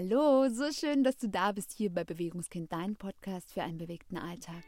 Hallo, 0.00 0.48
so 0.48 0.70
schön, 0.70 1.02
dass 1.02 1.16
du 1.16 1.28
da 1.28 1.50
bist 1.50 1.72
hier 1.72 1.90
bei 1.90 2.04
Bewegungskind, 2.04 2.72
dein 2.72 2.94
Podcast 2.94 3.52
für 3.52 3.64
einen 3.64 3.78
bewegten 3.78 4.16
Alltag. 4.16 4.62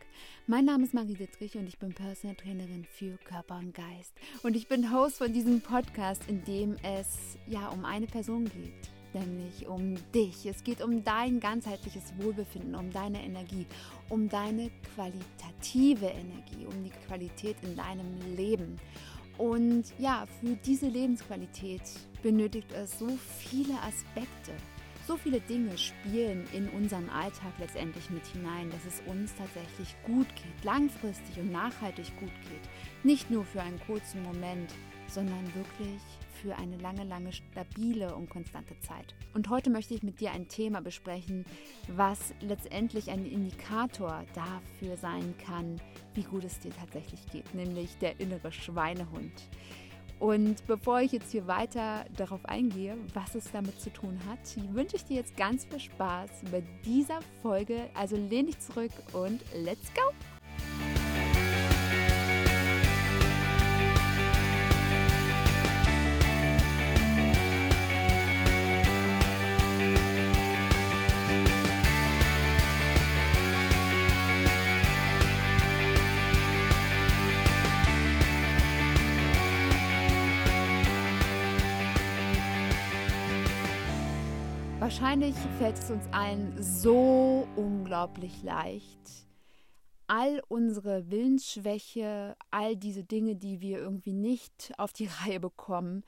Mein 0.49 0.65
Name 0.65 0.83
ist 0.83 0.93
Marie 0.93 1.15
Dittrich 1.15 1.57
und 1.57 1.69
ich 1.69 1.79
bin 1.79 1.95
Personal 1.95 2.35
Trainerin 2.35 2.85
für 2.85 3.17
Körper 3.19 3.59
und 3.59 3.73
Geist. 3.73 4.13
Und 4.43 4.57
ich 4.57 4.67
bin 4.67 4.93
Host 4.93 5.19
von 5.19 5.33
diesem 5.33 5.61
Podcast, 5.61 6.25
in 6.27 6.43
dem 6.47 6.75
es 6.83 7.39
ja 7.47 7.69
um 7.69 7.85
eine 7.85 8.09
Person 8.09 8.47
geht, 8.47 8.91
nämlich 9.15 9.69
um 9.69 9.95
dich. 10.13 10.47
Es 10.47 10.65
geht 10.65 10.83
um 10.83 11.05
dein 11.05 11.39
ganzheitliches 11.39 12.13
Wohlbefinden, 12.19 12.75
um 12.75 12.91
deine 12.91 13.23
Energie, 13.23 13.67
um 14.09 14.29
deine 14.29 14.69
qualitative 14.97 16.07
Energie, 16.07 16.67
um 16.67 16.83
die 16.83 17.07
Qualität 17.07 17.55
in 17.63 17.77
deinem 17.77 18.35
Leben. 18.35 18.81
Und 19.39 19.85
ja, 19.97 20.27
für 20.41 20.57
diese 20.57 20.89
Lebensqualität 20.89 21.83
benötigt 22.21 22.73
es 22.73 22.99
so 22.99 23.17
viele 23.39 23.75
Aspekte. 23.75 24.55
So 25.11 25.17
viele 25.17 25.41
Dinge 25.41 25.77
spielen 25.77 26.47
in 26.53 26.69
unseren 26.69 27.11
Alltag 27.11 27.53
letztendlich 27.59 28.11
mit 28.11 28.25
hinein, 28.27 28.71
dass 28.71 28.85
es 28.85 29.03
uns 29.09 29.35
tatsächlich 29.35 29.97
gut 30.05 30.29
geht, 30.37 30.65
langfristig 30.65 31.37
und 31.37 31.51
nachhaltig 31.51 32.17
gut 32.21 32.31
geht. 32.49 32.61
Nicht 33.03 33.29
nur 33.29 33.45
für 33.45 33.61
einen 33.61 33.81
kurzen 33.81 34.23
Moment, 34.23 34.73
sondern 35.09 35.45
wirklich 35.57 36.01
für 36.41 36.55
eine 36.55 36.77
lange, 36.77 37.03
lange 37.03 37.33
stabile 37.33 38.15
und 38.15 38.31
konstante 38.31 38.79
Zeit. 38.83 39.17
Und 39.35 39.51
heute 39.51 39.69
möchte 39.69 39.95
ich 39.95 40.05
mit 40.05 40.21
dir 40.21 40.31
ein 40.31 40.47
Thema 40.47 40.81
besprechen, 40.81 41.45
was 41.89 42.33
letztendlich 42.41 43.11
ein 43.11 43.27
Indikator 43.27 44.25
dafür 44.37 44.97
sein 44.97 45.35
kann, 45.45 45.81
wie 46.15 46.23
gut 46.23 46.45
es 46.45 46.61
dir 46.61 46.71
tatsächlich 46.71 47.27
geht, 47.33 47.53
nämlich 47.53 47.99
der 47.99 48.21
innere 48.21 48.53
Schweinehund. 48.53 49.43
Und 50.21 50.67
bevor 50.67 51.01
ich 51.01 51.13
jetzt 51.13 51.33
hier 51.33 51.47
weiter 51.47 52.05
darauf 52.17 52.45
eingehe, 52.45 52.97
was 53.15 53.35
es 53.35 53.51
damit 53.51 53.81
zu 53.81 53.91
tun 53.91 54.19
hat, 54.29 54.39
wünsche 54.75 54.97
ich 54.97 55.05
dir 55.07 55.17
jetzt 55.17 55.35
ganz 55.37 55.65
viel 55.65 55.81
Spaß 55.81 56.31
bei 56.53 56.63
dieser 56.85 57.21
Folge. 57.43 57.89
Also 57.95 58.17
lehn 58.17 58.47
dich 58.47 58.61
zurück 58.61 58.93
und 59.15 59.41
let's 59.55 59.93
go! 59.95 60.13
Wahrscheinlich 85.11 85.35
fällt 85.59 85.77
es 85.77 85.91
uns 85.91 86.07
allen 86.13 86.63
so 86.63 87.49
unglaublich 87.57 88.45
leicht, 88.45 89.27
all 90.07 90.41
unsere 90.47 91.11
Willensschwäche, 91.11 92.37
all 92.53 92.77
diese 92.77 93.03
Dinge, 93.03 93.35
die 93.35 93.61
wir 93.61 93.79
irgendwie 93.79 94.13
nicht 94.13 94.73
auf 94.79 94.93
die 94.93 95.07
Reihe 95.25 95.41
bekommen, 95.41 96.05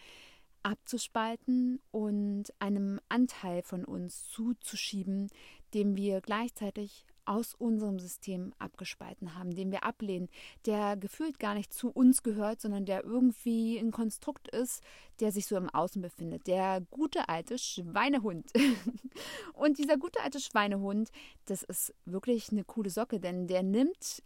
abzuspalten 0.63 1.81
und 1.91 2.55
einem 2.61 3.01
Anteil 3.09 3.65
von 3.65 3.85
uns 3.85 4.29
zuzuschieben, 4.29 5.31
dem 5.75 5.97
wir 5.97 6.21
gleichzeitig 6.21 7.05
aus 7.25 7.55
unserem 7.55 7.99
System 7.99 8.53
abgespalten 8.59 9.35
haben, 9.35 9.55
den 9.55 9.71
wir 9.71 9.85
ablehnen, 9.85 10.29
der 10.67 10.97
gefühlt 10.97 11.39
gar 11.39 11.55
nicht 11.55 11.73
zu 11.73 11.91
uns 11.91 12.23
gehört, 12.23 12.61
sondern 12.61 12.85
der 12.85 13.05
irgendwie 13.05 13.79
ein 13.79 13.91
Konstrukt 13.91 14.49
ist, 14.49 14.83
der 15.21 15.33
sich 15.33 15.47
so 15.47 15.57
im 15.57 15.71
Außen 15.71 16.03
befindet. 16.03 16.47
Der 16.47 16.81
gute 16.91 17.29
alte 17.29 17.59
Schweinehund. 17.59 18.51
Und 19.55 19.79
dieser 19.79 19.97
gute 19.97 20.21
alte 20.21 20.41
Schweinehund, 20.41 21.11
das 21.47 21.63
ist 21.63 21.95
wirklich 22.05 22.51
eine 22.51 22.65
coole 22.65 22.91
Socke, 22.91 23.21
denn 23.21 23.47
der 23.47 23.63
nimmt 23.63 24.23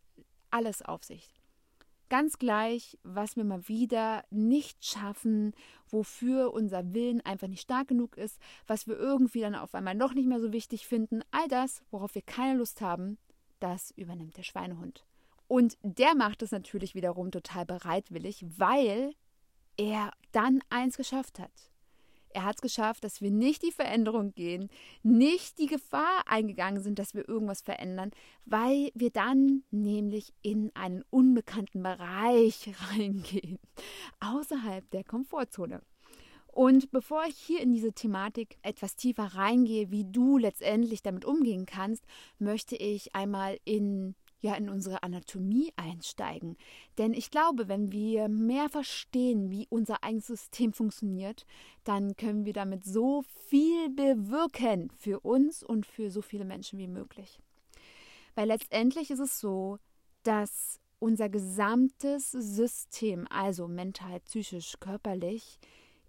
alles 0.50 0.82
auf 0.82 1.04
sich. 1.04 1.28
Ganz 2.08 2.38
gleich, 2.38 2.98
was 3.02 3.36
wir 3.36 3.42
mal 3.42 3.66
wieder 3.68 4.24
nicht 4.30 4.84
schaffen, 4.84 5.52
wofür 5.88 6.52
unser 6.52 6.94
Willen 6.94 7.20
einfach 7.20 7.48
nicht 7.48 7.62
stark 7.62 7.88
genug 7.88 8.16
ist, 8.16 8.38
was 8.66 8.86
wir 8.86 8.96
irgendwie 8.96 9.40
dann 9.40 9.56
auf 9.56 9.74
einmal 9.74 9.96
noch 9.96 10.14
nicht 10.14 10.28
mehr 10.28 10.40
so 10.40 10.52
wichtig 10.52 10.86
finden, 10.86 11.22
all 11.32 11.48
das, 11.48 11.82
worauf 11.90 12.14
wir 12.14 12.22
keine 12.22 12.58
Lust 12.58 12.80
haben, 12.80 13.18
das 13.58 13.90
übernimmt 13.90 14.36
der 14.36 14.44
Schweinehund. 14.44 15.04
Und 15.48 15.78
der 15.82 16.14
macht 16.14 16.42
es 16.42 16.52
natürlich 16.52 16.94
wiederum 16.94 17.30
total 17.30 17.66
bereitwillig, 17.66 18.44
weil 18.56 19.12
er 19.76 20.12
dann 20.32 20.60
eins 20.70 20.96
geschafft 20.96 21.38
hat. 21.38 21.72
Er 22.36 22.44
hat 22.44 22.56
es 22.56 22.60
geschafft, 22.60 23.02
dass 23.02 23.22
wir 23.22 23.30
nicht 23.30 23.62
die 23.62 23.72
Veränderung 23.72 24.34
gehen, 24.34 24.68
nicht 25.02 25.58
die 25.58 25.68
Gefahr 25.68 26.22
eingegangen 26.26 26.82
sind, 26.82 26.98
dass 26.98 27.14
wir 27.14 27.26
irgendwas 27.26 27.62
verändern, 27.62 28.10
weil 28.44 28.90
wir 28.94 29.08
dann 29.08 29.62
nämlich 29.70 30.34
in 30.42 30.70
einen 30.74 31.02
unbekannten 31.08 31.82
Bereich 31.82 32.74
reingehen, 32.92 33.58
außerhalb 34.20 34.90
der 34.90 35.02
Komfortzone. 35.02 35.80
Und 36.48 36.90
bevor 36.90 37.24
ich 37.24 37.38
hier 37.38 37.62
in 37.62 37.72
diese 37.72 37.94
Thematik 37.94 38.58
etwas 38.60 38.96
tiefer 38.96 39.34
reingehe, 39.34 39.90
wie 39.90 40.04
du 40.04 40.36
letztendlich 40.36 41.02
damit 41.02 41.24
umgehen 41.24 41.64
kannst, 41.64 42.04
möchte 42.38 42.76
ich 42.76 43.14
einmal 43.14 43.58
in 43.64 44.14
ja 44.40 44.54
in 44.54 44.68
unsere 44.68 45.02
Anatomie 45.02 45.72
einsteigen. 45.76 46.56
Denn 46.98 47.14
ich 47.14 47.30
glaube, 47.30 47.68
wenn 47.68 47.92
wir 47.92 48.28
mehr 48.28 48.68
verstehen, 48.68 49.50
wie 49.50 49.66
unser 49.70 50.02
eigenes 50.04 50.26
System 50.26 50.72
funktioniert, 50.72 51.46
dann 51.84 52.16
können 52.16 52.44
wir 52.44 52.52
damit 52.52 52.84
so 52.84 53.24
viel 53.48 53.88
bewirken 53.90 54.90
für 54.96 55.20
uns 55.20 55.62
und 55.62 55.86
für 55.86 56.10
so 56.10 56.22
viele 56.22 56.44
Menschen 56.44 56.78
wie 56.78 56.88
möglich. 56.88 57.40
Weil 58.34 58.48
letztendlich 58.48 59.10
ist 59.10 59.20
es 59.20 59.40
so, 59.40 59.78
dass 60.22 60.80
unser 60.98 61.28
gesamtes 61.28 62.30
System, 62.32 63.26
also 63.28 63.68
mental, 63.68 64.20
psychisch, 64.20 64.74
körperlich, 64.80 65.58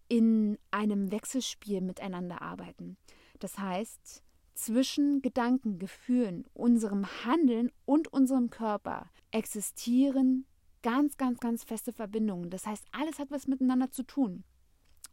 in 0.10 0.58
einem 0.72 1.12
Wechselspiel 1.12 1.82
miteinander 1.82 2.42
arbeiten. 2.42 2.98
Das 3.40 3.58
heißt, 3.58 4.24
zwischen 4.58 5.22
Gedanken, 5.22 5.80
Gefühlen, 5.80 6.46
unserem 6.54 7.06
Handeln 7.26 7.72
und 7.86 8.12
unserem 8.12 8.50
Körper 8.50 9.10
existieren 9.32 10.46
ganz, 10.82 11.18
ganz, 11.18 11.40
ganz 11.40 11.64
feste 11.64 11.94
Verbindungen. 11.94 12.50
Das 12.50 12.66
heißt, 12.66 12.86
alles 12.92 13.20
hat 13.20 13.32
was 13.32 13.48
miteinander 13.48 13.92
zu 13.92 14.04
tun. 14.04 14.44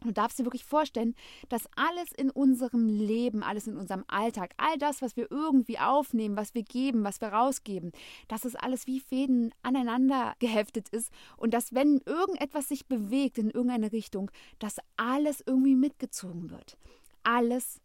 Du 0.01 0.11
darfst 0.11 0.37
dir 0.37 0.43
wirklich 0.43 0.65
vorstellen, 0.65 1.15
dass 1.49 1.67
alles 1.75 2.11
in 2.11 2.29
unserem 2.29 2.87
Leben, 2.87 3.43
alles 3.43 3.67
in 3.67 3.77
unserem 3.77 4.03
Alltag, 4.07 4.53
all 4.57 4.77
das, 4.77 5.01
was 5.01 5.15
wir 5.15 5.31
irgendwie 5.31 5.79
aufnehmen, 5.79 6.35
was 6.35 6.53
wir 6.53 6.63
geben, 6.63 7.03
was 7.03 7.21
wir 7.21 7.29
rausgeben, 7.29 7.91
dass 8.27 8.45
es 8.45 8.55
alles 8.55 8.87
wie 8.87 8.99
Fäden 8.99 9.53
aneinander 9.63 10.35
geheftet 10.39 10.89
ist 10.89 11.11
und 11.37 11.53
dass 11.53 11.73
wenn 11.73 12.01
irgendetwas 12.05 12.67
sich 12.67 12.87
bewegt 12.87 13.37
in 13.37 13.49
irgendeine 13.49 13.91
Richtung, 13.91 14.29
dass 14.59 14.77
alles 14.97 15.41
irgendwie 15.45 15.75
mitgezogen 15.75 16.49
wird. 16.51 16.77
Alles 17.23 17.79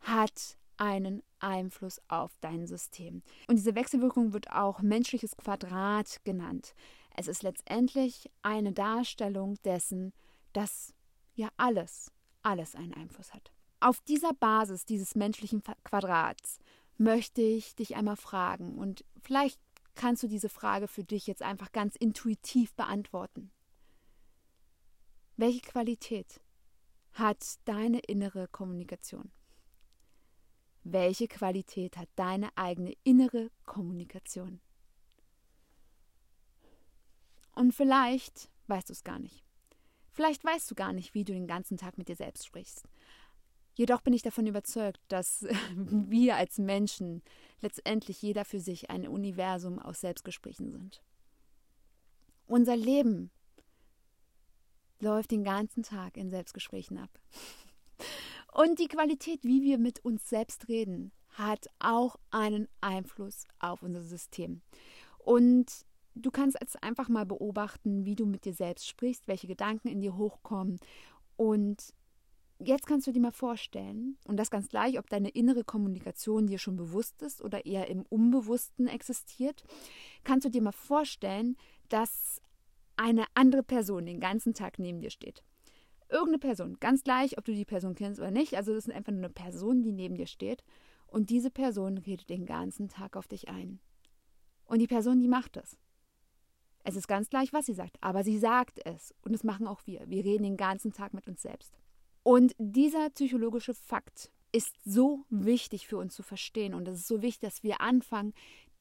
hat 0.00 0.58
einen 0.76 1.22
Einfluss 1.38 2.00
auf 2.08 2.36
dein 2.40 2.66
System. 2.66 3.22
Und 3.48 3.56
diese 3.56 3.74
Wechselwirkung 3.74 4.32
wird 4.32 4.50
auch 4.50 4.80
menschliches 4.80 5.36
Quadrat 5.36 6.20
genannt. 6.24 6.74
Es 7.16 7.28
ist 7.28 7.42
letztendlich 7.42 8.30
eine 8.42 8.72
Darstellung 8.72 9.56
dessen, 9.64 10.12
dass 10.52 10.94
ja 11.34 11.48
alles, 11.56 12.10
alles 12.42 12.74
einen 12.74 12.94
Einfluss 12.94 13.32
hat. 13.32 13.52
Auf 13.80 14.00
dieser 14.00 14.32
Basis 14.32 14.84
dieses 14.84 15.14
menschlichen 15.14 15.62
Quadrats 15.84 16.58
möchte 16.96 17.42
ich 17.42 17.74
dich 17.74 17.96
einmal 17.96 18.16
fragen 18.16 18.78
und 18.78 19.04
vielleicht 19.22 19.60
kannst 19.94 20.22
du 20.22 20.28
diese 20.28 20.48
Frage 20.48 20.88
für 20.88 21.04
dich 21.04 21.26
jetzt 21.26 21.42
einfach 21.42 21.72
ganz 21.72 21.96
intuitiv 21.96 22.74
beantworten. 22.74 23.50
Welche 25.36 25.60
Qualität 25.60 26.40
hat 27.12 27.44
deine 27.64 28.00
innere 28.00 28.48
Kommunikation? 28.48 29.30
Welche 30.84 31.28
Qualität 31.28 31.96
hat 31.96 32.08
deine 32.14 32.50
eigene 32.56 32.94
innere 33.04 33.50
Kommunikation? 33.64 34.60
Und 37.54 37.72
vielleicht 37.72 38.50
weißt 38.66 38.90
du 38.90 38.92
es 38.92 39.02
gar 39.02 39.18
nicht. 39.18 39.42
Vielleicht 40.12 40.44
weißt 40.44 40.70
du 40.70 40.74
gar 40.74 40.92
nicht, 40.92 41.14
wie 41.14 41.24
du 41.24 41.32
den 41.32 41.46
ganzen 41.46 41.76
Tag 41.76 41.96
mit 41.96 42.08
dir 42.08 42.16
selbst 42.16 42.46
sprichst. 42.46 42.86
Jedoch 43.74 44.02
bin 44.02 44.12
ich 44.12 44.22
davon 44.22 44.46
überzeugt, 44.46 45.00
dass 45.08 45.46
wir 45.74 46.36
als 46.36 46.58
Menschen 46.58 47.22
letztendlich 47.60 48.20
jeder 48.22 48.44
für 48.44 48.60
sich 48.60 48.90
ein 48.90 49.08
Universum 49.08 49.78
aus 49.78 50.00
Selbstgesprächen 50.00 50.70
sind. 50.70 51.02
Unser 52.46 52.76
Leben 52.76 53.30
läuft 55.00 55.30
den 55.30 55.44
ganzen 55.44 55.82
Tag 55.82 56.16
in 56.16 56.30
Selbstgesprächen 56.30 56.98
ab. 56.98 57.10
Und 58.54 58.78
die 58.78 58.86
Qualität, 58.86 59.42
wie 59.42 59.62
wir 59.62 59.78
mit 59.78 60.04
uns 60.04 60.28
selbst 60.28 60.68
reden, 60.68 61.10
hat 61.30 61.66
auch 61.80 62.14
einen 62.30 62.68
Einfluss 62.80 63.48
auf 63.58 63.82
unser 63.82 64.02
System. 64.02 64.62
Und 65.18 65.84
du 66.14 66.30
kannst 66.30 66.56
jetzt 66.60 66.80
einfach 66.80 67.08
mal 67.08 67.26
beobachten, 67.26 68.04
wie 68.04 68.14
du 68.14 68.26
mit 68.26 68.44
dir 68.44 68.54
selbst 68.54 68.86
sprichst, 68.86 69.26
welche 69.26 69.48
Gedanken 69.48 69.88
in 69.88 70.00
dir 70.00 70.16
hochkommen 70.16 70.78
und 71.36 71.92
jetzt 72.60 72.86
kannst 72.86 73.08
du 73.08 73.12
dir 73.12 73.20
mal 73.20 73.32
vorstellen, 73.32 74.16
und 74.28 74.36
das 74.36 74.50
ganz 74.50 74.68
gleich, 74.68 75.00
ob 75.00 75.10
deine 75.10 75.30
innere 75.30 75.64
Kommunikation 75.64 76.46
dir 76.46 76.58
schon 76.58 76.76
bewusst 76.76 77.22
ist 77.22 77.42
oder 77.42 77.66
eher 77.66 77.88
im 77.88 78.02
Unbewussten 78.02 78.86
existiert, 78.86 79.64
kannst 80.22 80.44
du 80.44 80.50
dir 80.50 80.62
mal 80.62 80.70
vorstellen, 80.70 81.56
dass 81.88 82.40
eine 82.96 83.24
andere 83.34 83.64
Person 83.64 84.06
den 84.06 84.20
ganzen 84.20 84.54
Tag 84.54 84.78
neben 84.78 85.00
dir 85.00 85.10
steht. 85.10 85.42
Irgendeine 86.14 86.38
Person, 86.38 86.76
ganz 86.78 87.02
gleich, 87.02 87.38
ob 87.38 87.44
du 87.44 87.52
die 87.52 87.64
Person 87.64 87.96
kennst 87.96 88.20
oder 88.20 88.30
nicht. 88.30 88.54
Also 88.54 88.72
das 88.72 88.86
ist 88.86 88.94
einfach 88.94 89.10
nur 89.10 89.24
eine 89.24 89.30
Person, 89.30 89.82
die 89.82 89.90
neben 89.90 90.14
dir 90.14 90.28
steht. 90.28 90.62
Und 91.08 91.28
diese 91.28 91.50
Person 91.50 91.98
redet 91.98 92.30
den 92.30 92.46
ganzen 92.46 92.88
Tag 92.88 93.16
auf 93.16 93.26
dich 93.26 93.48
ein. 93.48 93.80
Und 94.64 94.78
die 94.78 94.86
Person, 94.86 95.18
die 95.18 95.26
macht 95.26 95.56
es. 95.56 95.76
Es 96.84 96.94
ist 96.94 97.08
ganz 97.08 97.30
gleich, 97.30 97.52
was 97.52 97.66
sie 97.66 97.74
sagt, 97.74 97.96
aber 98.00 98.22
sie 98.22 98.38
sagt 98.38 98.78
es. 98.86 99.12
Und 99.22 99.32
das 99.32 99.42
machen 99.42 99.66
auch 99.66 99.80
wir. 99.86 100.08
Wir 100.08 100.24
reden 100.24 100.44
den 100.44 100.56
ganzen 100.56 100.92
Tag 100.92 101.14
mit 101.14 101.26
uns 101.26 101.42
selbst. 101.42 101.74
Und 102.22 102.54
dieser 102.58 103.10
psychologische 103.10 103.74
Fakt 103.74 104.30
ist 104.52 104.76
so 104.84 105.24
wichtig 105.30 105.88
für 105.88 105.96
uns 105.96 106.14
zu 106.14 106.22
verstehen. 106.22 106.74
Und 106.74 106.86
es 106.86 107.00
ist 107.00 107.08
so 107.08 107.22
wichtig, 107.22 107.40
dass 107.40 107.64
wir 107.64 107.80
anfangen, 107.80 108.34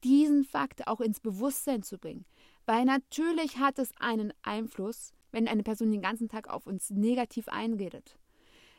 diesen 0.04 0.44
Fakt 0.44 0.86
auch 0.86 1.02
ins 1.02 1.20
Bewusstsein 1.20 1.82
zu 1.82 1.98
bringen. 1.98 2.26
Weil 2.68 2.86
natürlich 2.86 3.58
hat 3.58 3.80
es 3.80 3.92
einen 3.98 4.34
Einfluss, 4.44 5.14
wenn 5.34 5.50
eine 5.50 5.64
Person 5.64 5.92
den 5.92 6.02
ganzen 6.02 6.30
Tag 6.30 6.50
auf 6.50 6.66
uns 6.66 6.90
negativ 6.90 7.50
einredet. 7.50 8.18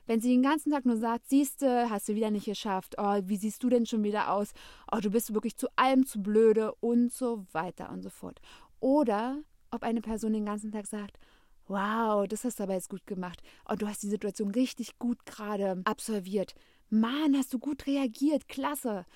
Wenn 0.07 0.21
sie 0.21 0.29
den 0.29 0.43
ganzen 0.43 0.71
Tag 0.71 0.85
nur 0.85 0.97
sagt, 0.97 1.29
siehste, 1.29 1.89
hast 1.91 2.09
du 2.09 2.15
wieder 2.15 2.31
nicht 2.31 2.45
geschafft, 2.45 2.95
oh, 2.99 3.21
wie 3.25 3.37
siehst 3.37 3.63
du 3.63 3.69
denn 3.69 3.87
schon 3.87 4.05
wieder 4.05 4.33
aus, 4.33 4.53
oh, 4.93 4.99
du 5.01 5.11
bist 5.11 5.33
wirklich 5.33 5.57
zu 5.57 5.69
allem 5.77 6.07
zu 6.07 6.23
blöde 6.23 6.75
und 6.77 7.13
so 7.13 7.47
weiter 7.53 7.91
und 7.91 8.03
so 8.03 8.11
fort. 8.11 8.41
Oder 8.81 9.43
ob 9.71 9.83
eine 9.83 10.03
Person 10.03 10.35
den 10.35 10.45
ganzen 10.45 10.73
Tag 10.73 10.87
sagt, 10.87 11.19
wow, 11.67 12.27
das 12.29 12.45
hast 12.45 12.61
du 12.61 12.65
aber 12.65 12.75
jetzt 12.75 12.91
gut 12.91 13.07
gemacht, 13.07 13.43
oh, 13.69 13.75
du 13.77 13.89
hast 13.89 14.03
die 14.03 14.11
Situation 14.11 14.51
richtig 14.51 14.99
gut 14.99 15.25
gerade 15.25 15.81
absolviert. 15.85 16.55
Mann, 16.91 17.35
hast 17.35 17.55
du 17.55 17.59
gut 17.59 17.87
reagiert, 17.87 18.47
klasse. 18.49 19.07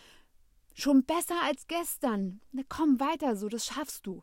Schon 0.74 1.04
besser 1.04 1.42
als 1.42 1.66
gestern. 1.66 2.40
Na 2.52 2.62
komm 2.66 2.98
weiter 2.98 3.36
so, 3.36 3.48
das 3.48 3.66
schaffst 3.66 4.06
du. 4.06 4.22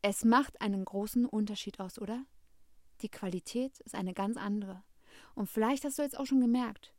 Es 0.00 0.24
macht 0.24 0.60
einen 0.60 0.84
großen 0.84 1.26
Unterschied 1.26 1.80
aus, 1.80 1.98
oder? 1.98 2.24
Die 3.00 3.08
Qualität 3.08 3.78
ist 3.80 3.94
eine 3.94 4.14
ganz 4.14 4.36
andere. 4.36 4.82
Und 5.34 5.48
vielleicht 5.48 5.84
hast 5.84 5.98
du 5.98 6.02
jetzt 6.02 6.18
auch 6.18 6.26
schon 6.26 6.40
gemerkt, 6.40 6.94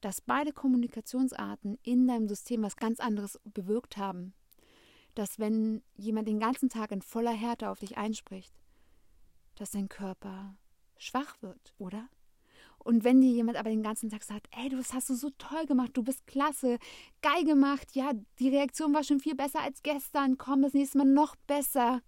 dass 0.00 0.20
beide 0.20 0.52
Kommunikationsarten 0.52 1.78
in 1.82 2.06
deinem 2.06 2.28
System 2.28 2.62
was 2.62 2.76
ganz 2.76 3.00
anderes 3.00 3.38
bewirkt 3.44 3.96
haben. 3.96 4.34
Dass 5.14 5.38
wenn 5.38 5.82
jemand 5.96 6.28
den 6.28 6.38
ganzen 6.38 6.68
Tag 6.68 6.92
in 6.92 7.02
voller 7.02 7.32
Härte 7.32 7.68
auf 7.68 7.80
dich 7.80 7.98
einspricht, 7.98 8.54
dass 9.56 9.72
dein 9.72 9.88
Körper 9.88 10.56
schwach 10.96 11.40
wird, 11.42 11.74
oder? 11.78 12.08
Und 12.82 13.04
wenn 13.04 13.20
dir 13.20 13.30
jemand 13.30 13.58
aber 13.58 13.68
den 13.68 13.82
ganzen 13.82 14.08
Tag 14.08 14.24
sagt, 14.24 14.48
ey, 14.56 14.70
du 14.70 14.78
hast 14.78 15.10
du 15.10 15.14
so 15.14 15.28
toll 15.36 15.66
gemacht, 15.66 15.90
du 15.94 16.02
bist 16.02 16.26
klasse, 16.26 16.78
geil 17.20 17.44
gemacht, 17.44 17.94
ja, 17.94 18.12
die 18.38 18.48
Reaktion 18.48 18.94
war 18.94 19.04
schon 19.04 19.20
viel 19.20 19.34
besser 19.34 19.60
als 19.60 19.82
gestern, 19.82 20.38
komm, 20.38 20.62
das 20.62 20.72
nächste 20.72 20.98
Mal 20.98 21.06
noch 21.06 21.36
besser. 21.46 22.00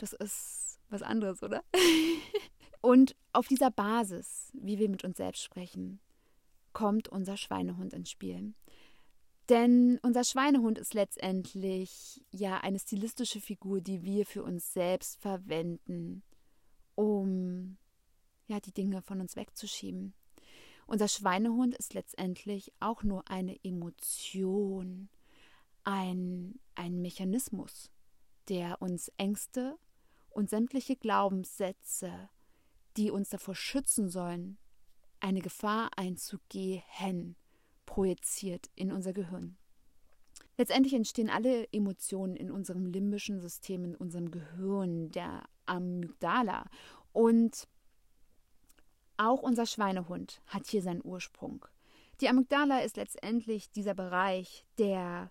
Das 0.00 0.14
ist 0.14 0.80
was 0.88 1.02
anderes, 1.02 1.42
oder? 1.42 1.62
Und 2.80 3.14
auf 3.34 3.48
dieser 3.48 3.70
Basis, 3.70 4.50
wie 4.54 4.78
wir 4.78 4.88
mit 4.88 5.04
uns 5.04 5.18
selbst 5.18 5.42
sprechen, 5.42 6.00
kommt 6.72 7.08
unser 7.08 7.36
Schweinehund 7.36 7.92
ins 7.92 8.10
Spiel. 8.10 8.54
Denn 9.50 9.98
unser 10.02 10.24
Schweinehund 10.24 10.78
ist 10.78 10.94
letztendlich 10.94 12.24
ja 12.30 12.58
eine 12.58 12.78
stilistische 12.78 13.40
Figur, 13.40 13.82
die 13.82 14.02
wir 14.02 14.24
für 14.24 14.42
uns 14.42 14.72
selbst 14.72 15.20
verwenden, 15.20 16.22
um 16.94 17.76
ja 18.46 18.58
die 18.58 18.72
Dinge 18.72 19.02
von 19.02 19.20
uns 19.20 19.36
wegzuschieben. 19.36 20.14
Unser 20.86 21.08
Schweinehund 21.08 21.76
ist 21.76 21.92
letztendlich 21.92 22.72
auch 22.80 23.02
nur 23.02 23.28
eine 23.28 23.62
Emotion, 23.62 25.10
ein, 25.84 26.58
ein 26.74 27.02
Mechanismus, 27.02 27.90
der 28.48 28.80
uns 28.80 29.12
Ängste 29.18 29.76
und 30.30 30.50
sämtliche 30.50 30.96
Glaubenssätze 30.96 32.30
die 32.96 33.10
uns 33.10 33.28
davor 33.30 33.54
schützen 33.54 34.08
sollen, 34.08 34.58
eine 35.20 35.40
Gefahr 35.40 35.90
einzugehen, 35.96 37.36
projiziert 37.86 38.70
in 38.74 38.92
unser 38.92 39.12
Gehirn. 39.12 39.56
Letztendlich 40.56 40.94
entstehen 40.94 41.30
alle 41.30 41.66
Emotionen 41.72 42.36
in 42.36 42.50
unserem 42.50 42.86
limbischen 42.86 43.40
System, 43.40 43.84
in 43.84 43.96
unserem 43.96 44.30
Gehirn, 44.30 45.10
der 45.10 45.44
Amygdala. 45.66 46.66
Und 47.12 47.66
auch 49.16 49.42
unser 49.42 49.66
Schweinehund 49.66 50.42
hat 50.46 50.66
hier 50.66 50.82
seinen 50.82 51.04
Ursprung. 51.04 51.64
Die 52.20 52.28
Amygdala 52.28 52.80
ist 52.80 52.96
letztendlich 52.96 53.70
dieser 53.70 53.94
Bereich, 53.94 54.66
der 54.78 55.30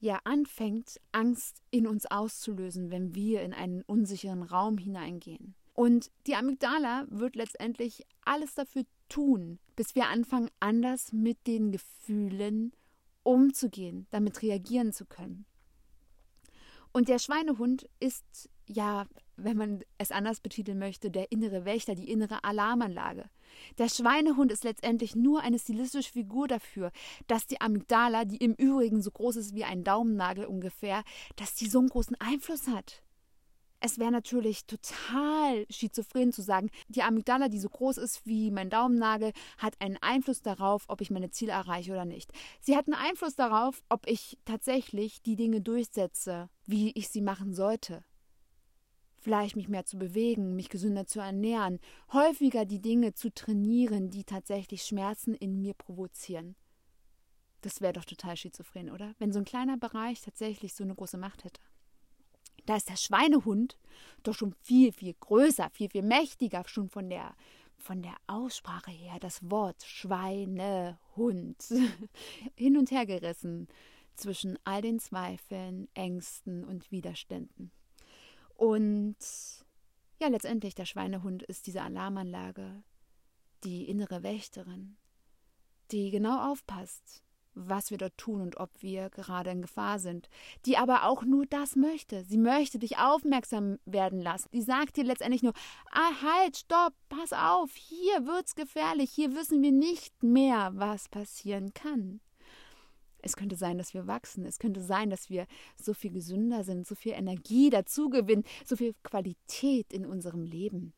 ja 0.00 0.18
anfängt, 0.24 1.00
Angst 1.12 1.62
in 1.70 1.86
uns 1.86 2.06
auszulösen, 2.06 2.90
wenn 2.90 3.14
wir 3.14 3.42
in 3.42 3.52
einen 3.52 3.82
unsicheren 3.82 4.42
Raum 4.42 4.78
hineingehen. 4.78 5.54
Und 5.74 6.10
die 6.26 6.34
Amygdala 6.34 7.06
wird 7.08 7.36
letztendlich 7.36 8.06
alles 8.24 8.54
dafür 8.54 8.84
tun, 9.08 9.58
bis 9.76 9.94
wir 9.94 10.08
anfangen, 10.08 10.50
anders 10.58 11.12
mit 11.12 11.46
den 11.46 11.72
Gefühlen 11.72 12.72
umzugehen, 13.22 14.06
damit 14.10 14.42
reagieren 14.42 14.92
zu 14.92 15.04
können. 15.04 15.44
Und 16.92 17.08
der 17.08 17.18
Schweinehund 17.18 17.88
ist 18.00 18.50
ja, 18.70 19.06
wenn 19.36 19.56
man 19.56 19.82
es 19.98 20.12
anders 20.12 20.40
betiteln 20.40 20.78
möchte, 20.78 21.10
der 21.10 21.32
innere 21.32 21.64
Wächter, 21.64 21.94
die 21.94 22.10
innere 22.10 22.44
Alarmanlage. 22.44 23.28
Der 23.78 23.88
Schweinehund 23.88 24.52
ist 24.52 24.64
letztendlich 24.64 25.16
nur 25.16 25.40
eine 25.40 25.58
stilistische 25.58 26.12
Figur 26.12 26.46
dafür, 26.46 26.92
dass 27.26 27.46
die 27.46 27.60
Amygdala, 27.60 28.24
die 28.24 28.36
im 28.36 28.54
Übrigen 28.54 29.02
so 29.02 29.10
groß 29.10 29.36
ist 29.36 29.54
wie 29.54 29.64
ein 29.64 29.82
Daumennagel 29.82 30.44
ungefähr, 30.46 31.02
dass 31.36 31.54
die 31.54 31.66
so 31.66 31.80
einen 31.80 31.88
großen 31.88 32.16
Einfluss 32.20 32.68
hat. 32.68 33.02
Es 33.82 33.98
wäre 33.98 34.12
natürlich 34.12 34.66
total 34.66 35.64
schizophren 35.70 36.32
zu 36.32 36.42
sagen, 36.42 36.70
die 36.88 37.02
Amygdala, 37.02 37.48
die 37.48 37.58
so 37.58 37.70
groß 37.70 37.96
ist 37.96 38.26
wie 38.26 38.50
mein 38.50 38.68
Daumennagel, 38.68 39.32
hat 39.56 39.80
einen 39.80 39.96
Einfluss 39.96 40.42
darauf, 40.42 40.84
ob 40.88 41.00
ich 41.00 41.10
meine 41.10 41.30
Ziele 41.30 41.52
erreiche 41.52 41.92
oder 41.92 42.04
nicht. 42.04 42.30
Sie 42.60 42.76
hat 42.76 42.86
einen 42.86 43.02
Einfluss 43.02 43.36
darauf, 43.36 43.82
ob 43.88 44.06
ich 44.06 44.38
tatsächlich 44.44 45.22
die 45.22 45.34
Dinge 45.34 45.62
durchsetze, 45.62 46.50
wie 46.66 46.92
ich 46.92 47.08
sie 47.08 47.22
machen 47.22 47.54
sollte. 47.54 48.04
Vielleicht 49.20 49.54
mich 49.54 49.68
mehr 49.68 49.84
zu 49.84 49.98
bewegen, 49.98 50.56
mich 50.56 50.70
gesünder 50.70 51.06
zu 51.06 51.20
ernähren, 51.20 51.78
häufiger 52.12 52.64
die 52.64 52.80
Dinge 52.80 53.12
zu 53.12 53.32
trainieren, 53.32 54.08
die 54.08 54.24
tatsächlich 54.24 54.82
Schmerzen 54.82 55.34
in 55.34 55.60
mir 55.60 55.74
provozieren. 55.74 56.56
Das 57.60 57.82
wäre 57.82 57.92
doch 57.92 58.06
total 58.06 58.36
schizophren, 58.38 58.90
oder? 58.90 59.14
Wenn 59.18 59.32
so 59.32 59.38
ein 59.38 59.44
kleiner 59.44 59.76
Bereich 59.76 60.22
tatsächlich 60.22 60.74
so 60.74 60.84
eine 60.84 60.94
große 60.94 61.18
Macht 61.18 61.44
hätte. 61.44 61.60
Da 62.64 62.76
ist 62.76 62.88
der 62.88 62.96
Schweinehund 62.96 63.76
doch 64.22 64.34
schon 64.34 64.54
viel, 64.62 64.92
viel 64.92 65.14
größer, 65.20 65.68
viel, 65.70 65.90
viel 65.90 66.02
mächtiger, 66.02 66.62
schon 66.66 66.88
von 66.88 67.10
der, 67.10 67.34
von 67.76 68.00
der 68.00 68.16
Aussprache 68.26 68.90
her. 68.90 69.18
Das 69.20 69.50
Wort 69.50 69.82
Schweinehund. 69.82 71.62
Hin 72.56 72.78
und 72.78 72.90
her 72.90 73.04
gerissen 73.04 73.68
zwischen 74.14 74.58
all 74.64 74.80
den 74.80 74.98
Zweifeln, 74.98 75.88
Ängsten 75.94 76.64
und 76.64 76.90
Widerständen. 76.90 77.70
Und 78.60 79.16
ja, 80.20 80.28
letztendlich 80.28 80.74
der 80.74 80.84
Schweinehund 80.84 81.42
ist 81.44 81.66
diese 81.66 81.80
Alarmanlage, 81.80 82.82
die 83.64 83.88
innere 83.88 84.22
Wächterin, 84.22 84.98
die 85.92 86.10
genau 86.10 86.52
aufpasst, 86.52 87.22
was 87.54 87.90
wir 87.90 87.96
dort 87.96 88.18
tun 88.18 88.42
und 88.42 88.58
ob 88.58 88.70
wir 88.82 89.08
gerade 89.08 89.48
in 89.48 89.62
Gefahr 89.62 89.98
sind, 89.98 90.28
die 90.66 90.76
aber 90.76 91.04
auch 91.04 91.22
nur 91.22 91.46
das 91.46 91.74
möchte. 91.74 92.22
Sie 92.24 92.36
möchte 92.36 92.78
dich 92.78 92.98
aufmerksam 92.98 93.78
werden 93.86 94.20
lassen. 94.20 94.50
Die 94.52 94.60
sagt 94.60 94.98
dir 94.98 95.04
letztendlich 95.04 95.42
nur, 95.42 95.54
ah, 95.90 96.10
halt, 96.20 96.58
stopp, 96.58 96.92
pass 97.08 97.32
auf, 97.32 97.74
hier 97.74 98.26
wird's 98.26 98.54
gefährlich, 98.56 99.10
hier 99.10 99.34
wissen 99.34 99.62
wir 99.62 99.72
nicht 99.72 100.22
mehr, 100.22 100.72
was 100.74 101.08
passieren 101.08 101.72
kann. 101.72 102.20
Es 103.22 103.36
könnte 103.36 103.56
sein, 103.56 103.78
dass 103.78 103.94
wir 103.94 104.06
wachsen. 104.06 104.44
Es 104.44 104.58
könnte 104.58 104.82
sein, 104.82 105.10
dass 105.10 105.30
wir 105.30 105.46
so 105.76 105.94
viel 105.94 106.12
gesünder 106.12 106.64
sind, 106.64 106.86
so 106.86 106.94
viel 106.94 107.12
Energie 107.12 107.70
dazugewinnen, 107.70 108.44
so 108.64 108.76
viel 108.76 108.94
Qualität 109.02 109.92
in 109.92 110.06
unserem 110.06 110.42
Leben. 110.42 110.92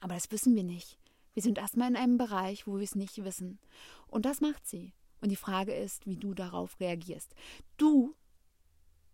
Aber 0.00 0.14
das 0.14 0.30
wissen 0.30 0.54
wir 0.54 0.64
nicht. 0.64 0.98
Wir 1.34 1.42
sind 1.42 1.58
erstmal 1.58 1.90
in 1.90 1.96
einem 1.96 2.18
Bereich, 2.18 2.66
wo 2.66 2.76
wir 2.76 2.82
es 2.84 2.94
nicht 2.94 3.22
wissen. 3.24 3.58
Und 4.06 4.24
das 4.24 4.40
macht 4.40 4.66
sie. 4.66 4.94
Und 5.20 5.30
die 5.30 5.36
Frage 5.36 5.74
ist, 5.74 6.06
wie 6.06 6.16
du 6.16 6.34
darauf 6.34 6.78
reagierst. 6.80 7.34
Du 7.76 8.14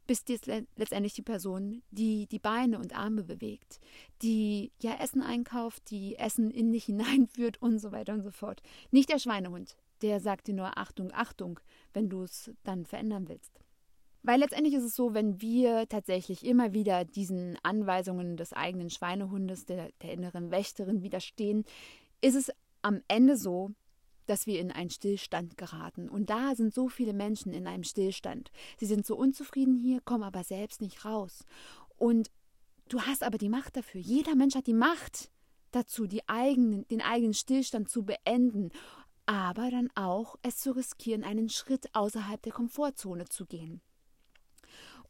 bist 0.06 0.28
jetzt 0.28 0.46
letztendlich 0.76 1.14
die 1.14 1.22
Person, 1.22 1.82
die 1.90 2.26
die 2.26 2.38
Beine 2.38 2.78
und 2.78 2.94
Arme 2.94 3.22
bewegt, 3.22 3.80
die 4.20 4.72
ja 4.80 4.94
Essen 4.94 5.22
einkauft, 5.22 5.90
die 5.90 6.16
Essen 6.16 6.50
in 6.50 6.72
dich 6.72 6.84
hineinführt 6.86 7.60
und 7.62 7.78
so 7.78 7.92
weiter 7.92 8.12
und 8.12 8.22
so 8.22 8.30
fort. 8.30 8.62
Nicht 8.90 9.08
der 9.08 9.18
Schweinehund, 9.18 9.76
der 10.02 10.20
sagt 10.20 10.48
dir 10.48 10.54
nur 10.54 10.78
Achtung, 10.78 11.12
Achtung, 11.12 11.60
wenn 11.92 12.08
du 12.08 12.22
es 12.22 12.50
dann 12.64 12.84
verändern 12.84 13.28
willst. 13.28 13.60
Weil 14.22 14.38
letztendlich 14.38 14.74
ist 14.74 14.84
es 14.84 14.94
so, 14.94 15.14
wenn 15.14 15.40
wir 15.40 15.88
tatsächlich 15.88 16.44
immer 16.44 16.72
wieder 16.72 17.04
diesen 17.04 17.58
Anweisungen 17.64 18.36
des 18.36 18.52
eigenen 18.52 18.88
Schweinehundes, 18.88 19.64
der, 19.64 19.90
der 20.02 20.12
inneren 20.12 20.50
Wächterin 20.50 21.02
widerstehen, 21.02 21.64
ist 22.20 22.36
es 22.36 22.52
am 22.82 23.02
Ende 23.08 23.36
so, 23.36 23.72
dass 24.26 24.46
wir 24.46 24.60
in 24.60 24.70
einen 24.70 24.90
Stillstand 24.90 25.56
geraten. 25.56 26.08
Und 26.08 26.30
da 26.30 26.54
sind 26.54 26.72
so 26.72 26.88
viele 26.88 27.12
Menschen 27.12 27.52
in 27.52 27.66
einem 27.66 27.82
Stillstand. 27.82 28.52
Sie 28.78 28.86
sind 28.86 29.04
so 29.04 29.16
unzufrieden 29.16 29.74
hier, 29.74 30.00
kommen 30.00 30.22
aber 30.22 30.44
selbst 30.44 30.80
nicht 30.80 31.04
raus. 31.04 31.44
Und 31.96 32.30
du 32.88 33.00
hast 33.00 33.24
aber 33.24 33.38
die 33.38 33.48
Macht 33.48 33.76
dafür. 33.76 34.00
Jeder 34.00 34.36
Mensch 34.36 34.54
hat 34.54 34.68
die 34.68 34.74
Macht 34.74 35.30
dazu, 35.72 36.06
eigenen, 36.26 36.86
den 36.88 37.00
eigenen 37.00 37.34
Stillstand 37.34 37.88
zu 37.88 38.04
beenden, 38.04 38.70
aber 39.32 39.70
dann 39.70 39.88
auch 39.94 40.36
es 40.42 40.58
zu 40.58 40.76
riskieren, 40.76 41.24
einen 41.24 41.48
Schritt 41.48 41.94
außerhalb 41.94 42.42
der 42.42 42.52
Komfortzone 42.52 43.24
zu 43.24 43.46
gehen. 43.46 43.80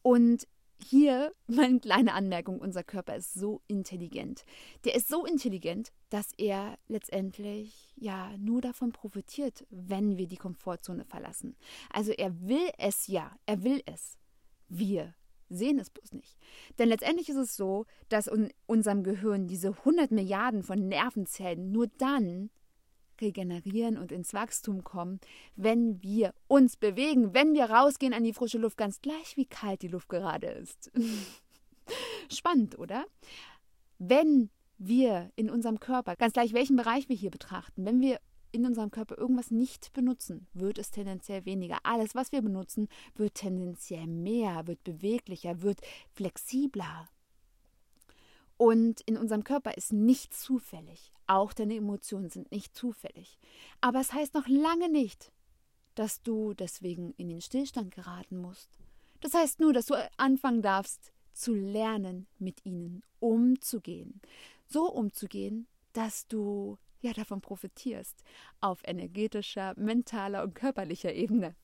Und 0.01 0.47
hier 0.79 1.35
meine 1.49 1.81
kleine 1.81 2.15
Anmerkung, 2.15 2.61
unser 2.61 2.85
Körper 2.85 3.17
ist 3.17 3.35
so 3.35 3.63
intelligent. 3.67 4.45
Der 4.85 4.95
ist 4.95 5.09
so 5.09 5.27
intelligent, 5.27 5.93
dass 6.09 6.29
er 6.39 6.79
letztendlich 6.87 7.93
ja 7.97 8.37
nur 8.39 8.61
davon 8.61 8.93
profitiert, 8.93 9.67
wenn 9.71 10.17
wir 10.17 10.29
die 10.29 10.37
Komfortzone 10.37 11.05
verlassen. 11.05 11.57
Also 11.91 12.13
er 12.13 12.41
will 12.47 12.71
es 12.79 13.09
ja, 13.09 13.35
er 13.47 13.65
will 13.65 13.83
es. 13.87 14.19
Wir 14.69 15.17
sehen 15.49 15.81
es 15.81 15.91
bloß 15.91 16.13
nicht. 16.13 16.39
Denn 16.79 16.89
letztendlich 16.89 17.29
ist 17.29 17.37
es 17.37 17.57
so, 17.57 17.87
dass 18.09 18.29
in 18.29 18.53
unserem 18.67 19.03
Gehirn 19.03 19.49
diese 19.49 19.71
100 19.71 20.13
Milliarden 20.13 20.63
von 20.63 20.87
Nervenzellen 20.87 21.73
nur 21.73 21.89
dann 21.99 22.51
regenerieren 23.21 23.99
und 23.99 24.13
ins 24.13 24.35
Wachstum 24.35 24.85
kommen, 24.85 25.21
wenn 25.57 26.03
wir 26.03 26.35
uns 26.49 26.77
bewegen, 26.77 27.35
wenn 27.35 27.55
wir 27.55 27.67
rausgehen 27.67 28.15
an 28.15 28.25
die 28.25 28.33
frische 28.33 28.59
Luft, 28.59 28.77
ganz 28.77 29.01
gleich 29.01 29.37
wie 29.37 29.47
kalt 29.47 29.83
die 29.83 29.89
Luft 29.89 30.09
gerade 30.09 30.49
ist. 30.49 30.91
Spannend, 32.31 32.79
oder? 32.79 33.05
Wenn 33.99 34.51
wir 34.79 35.31
in 35.37 35.51
unserem 35.51 35.81
Körper, 35.81 36.17
ganz 36.17 36.33
gleich 36.33 36.53
welchen 36.53 36.77
Bereich 36.77 37.09
wir 37.09 37.17
hier 37.17 37.31
betrachten, 37.31 37.85
wenn 37.85 38.01
wir 38.01 38.19
in 38.53 38.67
unserem 38.67 38.91
Körper 38.91 39.17
irgendwas 39.17 39.51
nicht 39.51 39.93
benutzen, 39.93 40.47
wird 40.53 40.79
es 40.79 40.91
tendenziell 40.91 41.45
weniger. 41.47 41.79
Alles, 41.85 42.15
was 42.15 42.33
wir 42.33 42.43
benutzen, 42.43 42.89
wird 43.15 43.35
tendenziell 43.35 44.07
mehr, 44.07 44.67
wird 44.67 44.85
beweglicher, 44.85 45.63
wird 45.63 45.81
flexibler. 46.13 47.09
Und 48.63 49.01
in 49.07 49.17
unserem 49.17 49.43
Körper 49.43 49.77
ist 49.77 49.93
nichts 49.93 50.41
zufällig. 50.41 51.13
Auch 51.27 51.53
deine 51.53 51.75
Emotionen 51.75 52.31
sind 52.31 52.53
nicht 52.53 52.77
zufällig. 52.77 53.37
Aber 53.81 53.99
es 53.99 54.13
heißt 54.13 54.35
noch 54.35 54.47
lange 54.47 54.89
nicht, 54.89 55.33
dass 55.97 56.23
du 56.23 56.55
deswegen 56.55 57.13
in 57.17 57.29
den 57.29 57.41
Stillstand 57.41 57.93
geraten 57.93 58.37
musst. 58.37 58.79
Das 59.19 59.35
heißt 59.35 59.59
nur, 59.59 59.73
dass 59.73 59.87
du 59.87 59.95
anfangen 60.17 60.63
darfst 60.63 61.13
zu 61.33 61.55
lernen, 61.55 62.29
mit 62.39 62.65
ihnen 62.65 63.03
umzugehen. 63.19 64.21
So 64.69 64.89
umzugehen, 64.89 65.67
dass 65.93 66.29
du 66.29 66.79
ja 67.01 67.13
davon 67.13 67.41
profitierst 67.41 68.23
auf 68.61 68.81
energetischer, 68.85 69.75
mentaler 69.77 70.45
und 70.45 70.55
körperlicher 70.55 71.13
Ebene. 71.13 71.57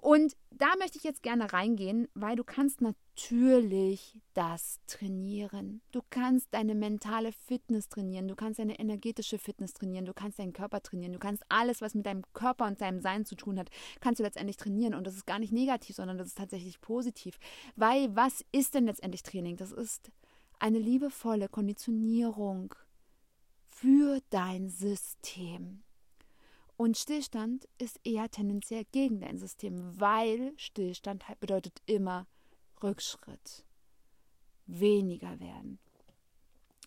Und 0.00 0.36
da 0.50 0.68
möchte 0.78 0.96
ich 0.96 1.04
jetzt 1.04 1.24
gerne 1.24 1.52
reingehen, 1.52 2.06
weil 2.14 2.36
du 2.36 2.44
kannst 2.44 2.80
natürlich 2.80 4.20
das 4.32 4.80
trainieren. 4.86 5.80
Du 5.90 6.02
kannst 6.08 6.54
deine 6.54 6.76
mentale 6.76 7.32
Fitness 7.32 7.88
trainieren, 7.88 8.28
du 8.28 8.36
kannst 8.36 8.60
deine 8.60 8.78
energetische 8.78 9.38
Fitness 9.38 9.72
trainieren, 9.72 10.04
du 10.04 10.14
kannst 10.14 10.38
deinen 10.38 10.52
Körper 10.52 10.80
trainieren, 10.82 11.14
du 11.14 11.18
kannst 11.18 11.42
alles, 11.48 11.80
was 11.80 11.94
mit 11.94 12.06
deinem 12.06 12.22
Körper 12.32 12.66
und 12.66 12.80
deinem 12.80 13.00
Sein 13.00 13.24
zu 13.24 13.34
tun 13.34 13.58
hat, 13.58 13.70
kannst 14.00 14.20
du 14.20 14.24
letztendlich 14.24 14.56
trainieren. 14.56 14.94
Und 14.94 15.06
das 15.06 15.16
ist 15.16 15.26
gar 15.26 15.40
nicht 15.40 15.52
negativ, 15.52 15.96
sondern 15.96 16.16
das 16.16 16.28
ist 16.28 16.38
tatsächlich 16.38 16.80
positiv. 16.80 17.38
Weil 17.74 18.14
was 18.14 18.44
ist 18.52 18.74
denn 18.74 18.86
letztendlich 18.86 19.24
Training? 19.24 19.56
Das 19.56 19.72
ist 19.72 20.12
eine 20.60 20.78
liebevolle 20.78 21.48
Konditionierung 21.48 22.74
für 23.68 24.20
dein 24.30 24.68
System. 24.68 25.82
Und 26.78 26.96
Stillstand 26.96 27.68
ist 27.78 27.98
eher 28.04 28.30
tendenziell 28.30 28.84
gegen 28.92 29.20
dein 29.20 29.36
System, 29.36 30.00
weil 30.00 30.52
Stillstand 30.56 31.26
halt 31.26 31.40
bedeutet 31.40 31.82
immer 31.86 32.28
Rückschritt, 32.80 33.64
weniger 34.66 35.40
werden. 35.40 35.80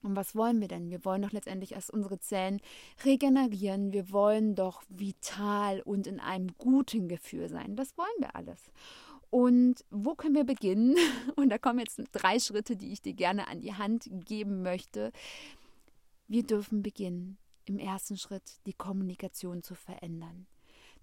Und 0.01 0.15
was 0.15 0.33
wollen 0.33 0.61
wir 0.61 0.69
denn? 0.69 0.89
Wir 0.89 1.03
wollen 1.03 1.21
doch 1.21 1.33
letztendlich 1.33 1.73
erst 1.73 1.91
unsere 1.91 2.19
Zellen 2.19 2.61
regenerieren. 3.03 3.91
Wir 3.91 4.11
wollen 4.11 4.55
doch 4.55 4.81
vital 4.87 5.81
und 5.81 6.07
in 6.07 6.21
einem 6.21 6.55
guten 6.57 7.09
Gefühl 7.09 7.49
sein. 7.49 7.75
Das 7.75 7.97
wollen 7.97 8.07
wir 8.19 8.33
alles. 8.33 8.71
Und 9.29 9.83
wo 9.89 10.15
können 10.15 10.35
wir 10.35 10.45
beginnen? 10.45 10.95
Und 11.35 11.49
da 11.49 11.57
kommen 11.57 11.79
jetzt 11.79 12.01
drei 12.13 12.39
Schritte, 12.39 12.77
die 12.77 12.93
ich 12.93 13.01
dir 13.01 13.13
gerne 13.13 13.49
an 13.49 13.59
die 13.59 13.73
Hand 13.73 14.09
geben 14.25 14.61
möchte. 14.61 15.11
Wir 16.27 16.43
dürfen 16.43 16.81
beginnen 16.81 17.37
im 17.71 17.79
ersten 17.79 18.17
Schritt 18.17 18.59
die 18.65 18.73
Kommunikation 18.73 19.63
zu 19.63 19.75
verändern. 19.75 20.47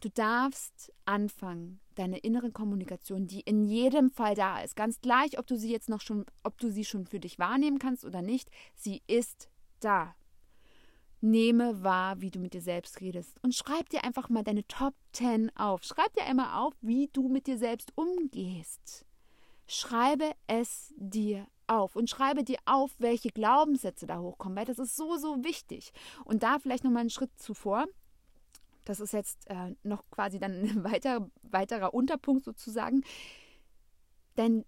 Du 0.01 0.09
darfst 0.11 0.93
anfangen, 1.07 1.81
deine 1.97 2.19
innere 2.19 2.53
Kommunikation, 2.53 3.27
die 3.27 3.41
in 3.41 3.65
jedem 3.65 4.11
Fall 4.11 4.37
da 4.37 4.61
ist, 4.61 4.77
ganz 4.77 5.01
gleich, 5.01 5.39
ob 5.39 5.47
du 5.49 5.57
sie 5.57 5.73
jetzt 5.73 5.89
noch 5.89 6.01
schon, 6.01 6.25
ob 6.45 6.57
du 6.59 6.71
sie 6.71 6.85
schon 6.85 7.07
für 7.07 7.19
dich 7.19 7.39
wahrnehmen 7.39 7.81
kannst 7.81 8.05
oder 8.05 8.23
nicht, 8.23 8.49
sie 8.77 9.03
ist 9.09 9.49
da. 9.81 10.15
Nehme 11.21 11.83
wahr, 11.83 12.21
wie 12.21 12.31
du 12.31 12.39
mit 12.39 12.55
dir 12.55 12.61
selbst 12.61 13.01
redest 13.01 13.43
und 13.43 13.57
schreib 13.57 13.89
dir 13.89 14.05
einfach 14.05 14.29
mal 14.29 14.45
deine 14.45 14.65
Top 14.69 14.95
10 15.15 15.51
auf. 15.57 15.83
Schreib 15.83 16.15
dir 16.15 16.27
einmal 16.27 16.63
auf, 16.63 16.75
wie 16.81 17.09
du 17.13 17.29
mit 17.29 17.49
dir 17.49 17.59
selbst 17.59 17.91
umgehst. 17.97 19.05
Schreibe 19.67 20.31
es 20.47 20.95
dir 20.97 21.49
auf 21.69 21.97
und 21.97 22.11
schreibe 22.11 22.45
dir 22.45 22.59
auf, 22.65 22.91
welche 22.99 23.31
Glaubenssätze 23.31 24.07
da 24.07 24.19
hochkommen, 24.19 24.57
weil 24.57 24.65
das 24.65 24.79
ist 24.79 24.97
so, 24.97 25.17
so 25.17 25.45
wichtig. 25.45 25.93
Und 26.25 26.43
da 26.43 26.59
vielleicht 26.59 26.85
nochmal 26.85 27.01
einen 27.01 27.11
Schritt 27.11 27.31
zuvor. 27.39 27.87
Das 28.85 29.01
ist 29.01 29.13
jetzt 29.13 29.49
äh, 29.51 29.75
noch 29.83 30.05
quasi 30.11 30.39
dann 30.39 30.53
ein 30.63 30.85
weiter, 30.85 31.31
weiterer 31.43 31.95
Unterpunkt 31.95 32.45
sozusagen. 32.45 33.03
Denn 34.37 34.65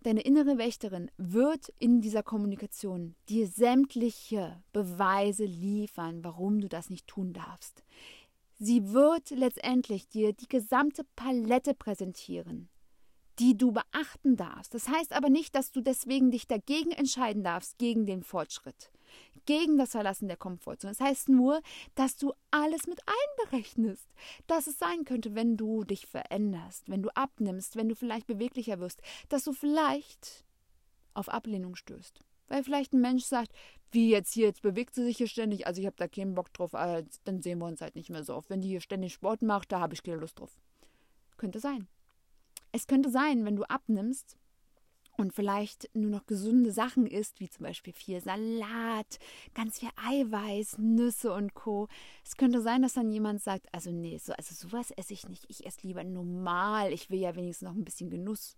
deine 0.00 0.22
innere 0.22 0.58
Wächterin 0.58 1.10
wird 1.16 1.72
in 1.78 2.00
dieser 2.00 2.22
Kommunikation 2.22 3.14
dir 3.28 3.46
sämtliche 3.46 4.62
Beweise 4.72 5.44
liefern, 5.44 6.24
warum 6.24 6.60
du 6.60 6.68
das 6.68 6.90
nicht 6.90 7.06
tun 7.06 7.32
darfst. 7.32 7.84
Sie 8.58 8.92
wird 8.92 9.30
letztendlich 9.30 10.08
dir 10.08 10.32
die 10.32 10.48
gesamte 10.48 11.04
Palette 11.16 11.74
präsentieren 11.74 12.68
die 13.42 13.58
du 13.58 13.72
beachten 13.72 14.36
darfst. 14.36 14.72
Das 14.72 14.88
heißt 14.88 15.12
aber 15.12 15.28
nicht, 15.28 15.56
dass 15.56 15.72
du 15.72 15.80
deswegen 15.80 16.30
dich 16.30 16.46
dagegen 16.46 16.92
entscheiden 16.92 17.42
darfst, 17.42 17.76
gegen 17.76 18.06
den 18.06 18.22
Fortschritt, 18.22 18.92
gegen 19.46 19.78
das 19.78 19.90
Verlassen 19.90 20.28
der 20.28 20.36
Komfortzone. 20.36 20.92
Das 20.92 21.00
heißt 21.00 21.28
nur, 21.28 21.60
dass 21.96 22.16
du 22.16 22.34
alles 22.52 22.86
mit 22.86 23.00
einberechnest. 23.40 24.06
Dass 24.46 24.68
es 24.68 24.78
sein 24.78 25.04
könnte, 25.04 25.34
wenn 25.34 25.56
du 25.56 25.82
dich 25.82 26.06
veränderst, 26.06 26.88
wenn 26.88 27.02
du 27.02 27.08
abnimmst, 27.16 27.74
wenn 27.74 27.88
du 27.88 27.96
vielleicht 27.96 28.28
beweglicher 28.28 28.78
wirst, 28.78 29.02
dass 29.28 29.42
du 29.42 29.52
vielleicht 29.52 30.44
auf 31.12 31.28
Ablehnung 31.28 31.74
stößt. 31.74 32.20
Weil 32.46 32.62
vielleicht 32.62 32.92
ein 32.92 33.00
Mensch 33.00 33.24
sagt, 33.24 33.50
wie 33.90 34.08
jetzt 34.08 34.34
hier, 34.34 34.46
jetzt 34.46 34.62
bewegt 34.62 34.94
sie 34.94 35.02
sich 35.02 35.16
hier 35.16 35.26
ständig, 35.26 35.66
also 35.66 35.80
ich 35.80 35.86
habe 35.86 35.96
da 35.96 36.06
keinen 36.06 36.36
Bock 36.36 36.52
drauf, 36.52 36.74
äh, 36.74 37.02
dann 37.24 37.42
sehen 37.42 37.58
wir 37.58 37.66
uns 37.66 37.80
halt 37.80 37.96
nicht 37.96 38.08
mehr 38.08 38.22
so 38.22 38.36
oft. 38.36 38.50
Wenn 38.50 38.60
die 38.60 38.68
hier 38.68 38.80
ständig 38.80 39.14
Sport 39.14 39.42
macht, 39.42 39.72
da 39.72 39.80
habe 39.80 39.94
ich 39.94 40.04
keine 40.04 40.18
Lust 40.18 40.38
drauf. 40.38 40.60
Könnte 41.38 41.58
sein. 41.58 41.88
Es 42.72 42.86
könnte 42.86 43.10
sein, 43.10 43.44
wenn 43.44 43.56
du 43.56 43.64
abnimmst 43.64 44.38
und 45.18 45.34
vielleicht 45.34 45.90
nur 45.94 46.10
noch 46.10 46.26
gesunde 46.26 46.72
Sachen 46.72 47.06
isst, 47.06 47.38
wie 47.38 47.50
zum 47.50 47.64
Beispiel 47.64 47.92
viel 47.92 48.20
Salat, 48.20 49.18
ganz 49.54 49.78
viel 49.78 49.90
Eiweiß, 49.96 50.78
Nüsse 50.78 51.34
und 51.34 51.52
Co. 51.52 51.88
Es 52.24 52.36
könnte 52.36 52.62
sein, 52.62 52.80
dass 52.80 52.94
dann 52.94 53.10
jemand 53.10 53.42
sagt, 53.42 53.66
also 53.74 53.90
nee, 53.90 54.16
so, 54.16 54.32
also 54.32 54.54
sowas 54.54 54.90
esse 54.92 55.12
ich 55.12 55.28
nicht. 55.28 55.44
Ich 55.48 55.66
esse 55.66 55.86
lieber 55.86 56.02
normal. 56.02 56.92
Ich 56.94 57.10
will 57.10 57.20
ja 57.20 57.36
wenigstens 57.36 57.68
noch 57.68 57.76
ein 57.76 57.84
bisschen 57.84 58.08
Genuss. 58.08 58.56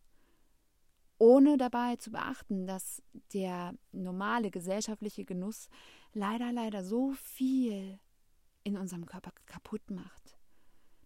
Ohne 1.18 1.56
dabei 1.56 1.96
zu 1.96 2.12
beachten, 2.12 2.66
dass 2.66 3.02
der 3.32 3.74
normale 3.90 4.50
gesellschaftliche 4.50 5.24
Genuss 5.24 5.68
leider, 6.12 6.52
leider 6.52 6.84
so 6.84 7.12
viel 7.12 7.98
in 8.62 8.76
unserem 8.76 9.06
Körper 9.06 9.32
kaputt 9.46 9.90
macht 9.90 10.33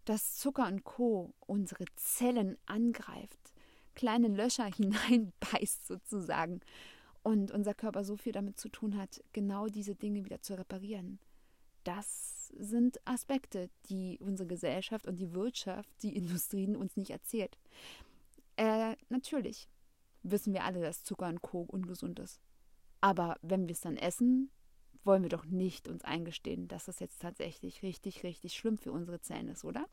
dass 0.09 0.37
Zucker 0.37 0.67
und 0.67 0.85
Co. 0.85 1.35
unsere 1.47 1.85
Zellen 1.97 2.57
angreift, 2.65 3.53
kleine 3.95 4.29
Löcher 4.29 4.65
hineinbeißt 4.75 5.87
sozusagen 5.87 6.61
und 7.23 7.51
unser 7.51 7.75
Körper 7.75 8.05
so 8.05 8.17
viel 8.17 8.33
damit 8.33 8.59
zu 8.59 8.71
tun 8.71 8.97
hat, 8.97 9.23
genau 9.33 9.67
diese 9.67 9.95
Dinge 9.95 10.25
wieder 10.25 10.41
zu 10.41 10.57
reparieren. 10.57 11.19
Das 11.85 12.49
sind 12.57 12.99
Aspekte, 13.07 13.69
die 13.91 14.19
unsere 14.21 14.47
Gesellschaft 14.47 15.07
und 15.07 15.17
die 15.17 15.35
Wirtschaft, 15.35 15.91
die 16.03 16.17
Industrien 16.17 16.75
uns 16.75 16.97
nicht 16.97 17.11
erzählt. 17.11 17.59
Äh, 18.57 18.97
natürlich 19.11 19.69
wissen 20.23 20.55
wir 20.55 20.65
alle, 20.65 20.81
dass 20.81 21.05
Zucker 21.05 21.29
und 21.29 21.43
Co. 21.43 21.61
ungesund 21.61 22.19
ist. 22.19 22.41
Aber 23.03 23.37
wenn 23.43 23.69
wir 23.69 23.75
es 23.75 23.83
dann 23.83 23.99
essen, 23.99 24.51
wollen 25.05 25.23
wir 25.23 25.31
doch 25.31 25.45
nicht 25.45 25.87
uns 25.87 26.03
eingestehen, 26.05 26.67
dass 26.67 26.87
das 26.87 26.99
jetzt 26.99 27.21
tatsächlich 27.21 27.83
richtig, 27.83 28.23
richtig 28.23 28.55
schlimm 28.55 28.79
für 28.79 28.93
unsere 28.93 29.21
Zellen 29.21 29.49
ist, 29.49 29.65
oder? 29.65 29.87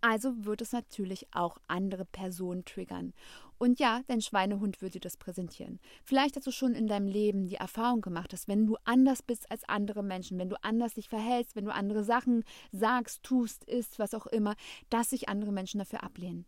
Also 0.00 0.44
wird 0.44 0.60
es 0.60 0.72
natürlich 0.72 1.26
auch 1.32 1.58
andere 1.66 2.04
Personen 2.04 2.64
triggern. 2.64 3.12
Und 3.58 3.80
ja, 3.80 4.02
dein 4.06 4.20
Schweinehund 4.20 4.80
wird 4.80 4.94
dir 4.94 5.00
das 5.00 5.16
präsentieren. 5.16 5.80
Vielleicht 6.04 6.36
hast 6.36 6.46
du 6.46 6.52
schon 6.52 6.74
in 6.74 6.86
deinem 6.86 7.08
Leben 7.08 7.48
die 7.48 7.56
Erfahrung 7.56 8.00
gemacht, 8.00 8.32
dass 8.32 8.46
wenn 8.46 8.66
du 8.66 8.76
anders 8.84 9.22
bist 9.22 9.50
als 9.50 9.68
andere 9.68 10.04
Menschen, 10.04 10.38
wenn 10.38 10.48
du 10.48 10.62
anders 10.62 10.94
dich 10.94 11.08
verhältst, 11.08 11.56
wenn 11.56 11.64
du 11.64 11.74
andere 11.74 12.04
Sachen 12.04 12.44
sagst, 12.70 13.24
tust, 13.24 13.64
isst, 13.64 13.98
was 13.98 14.14
auch 14.14 14.26
immer, 14.26 14.54
dass 14.90 15.10
sich 15.10 15.28
andere 15.28 15.50
Menschen 15.50 15.78
dafür 15.78 16.04
ablehnen. 16.04 16.46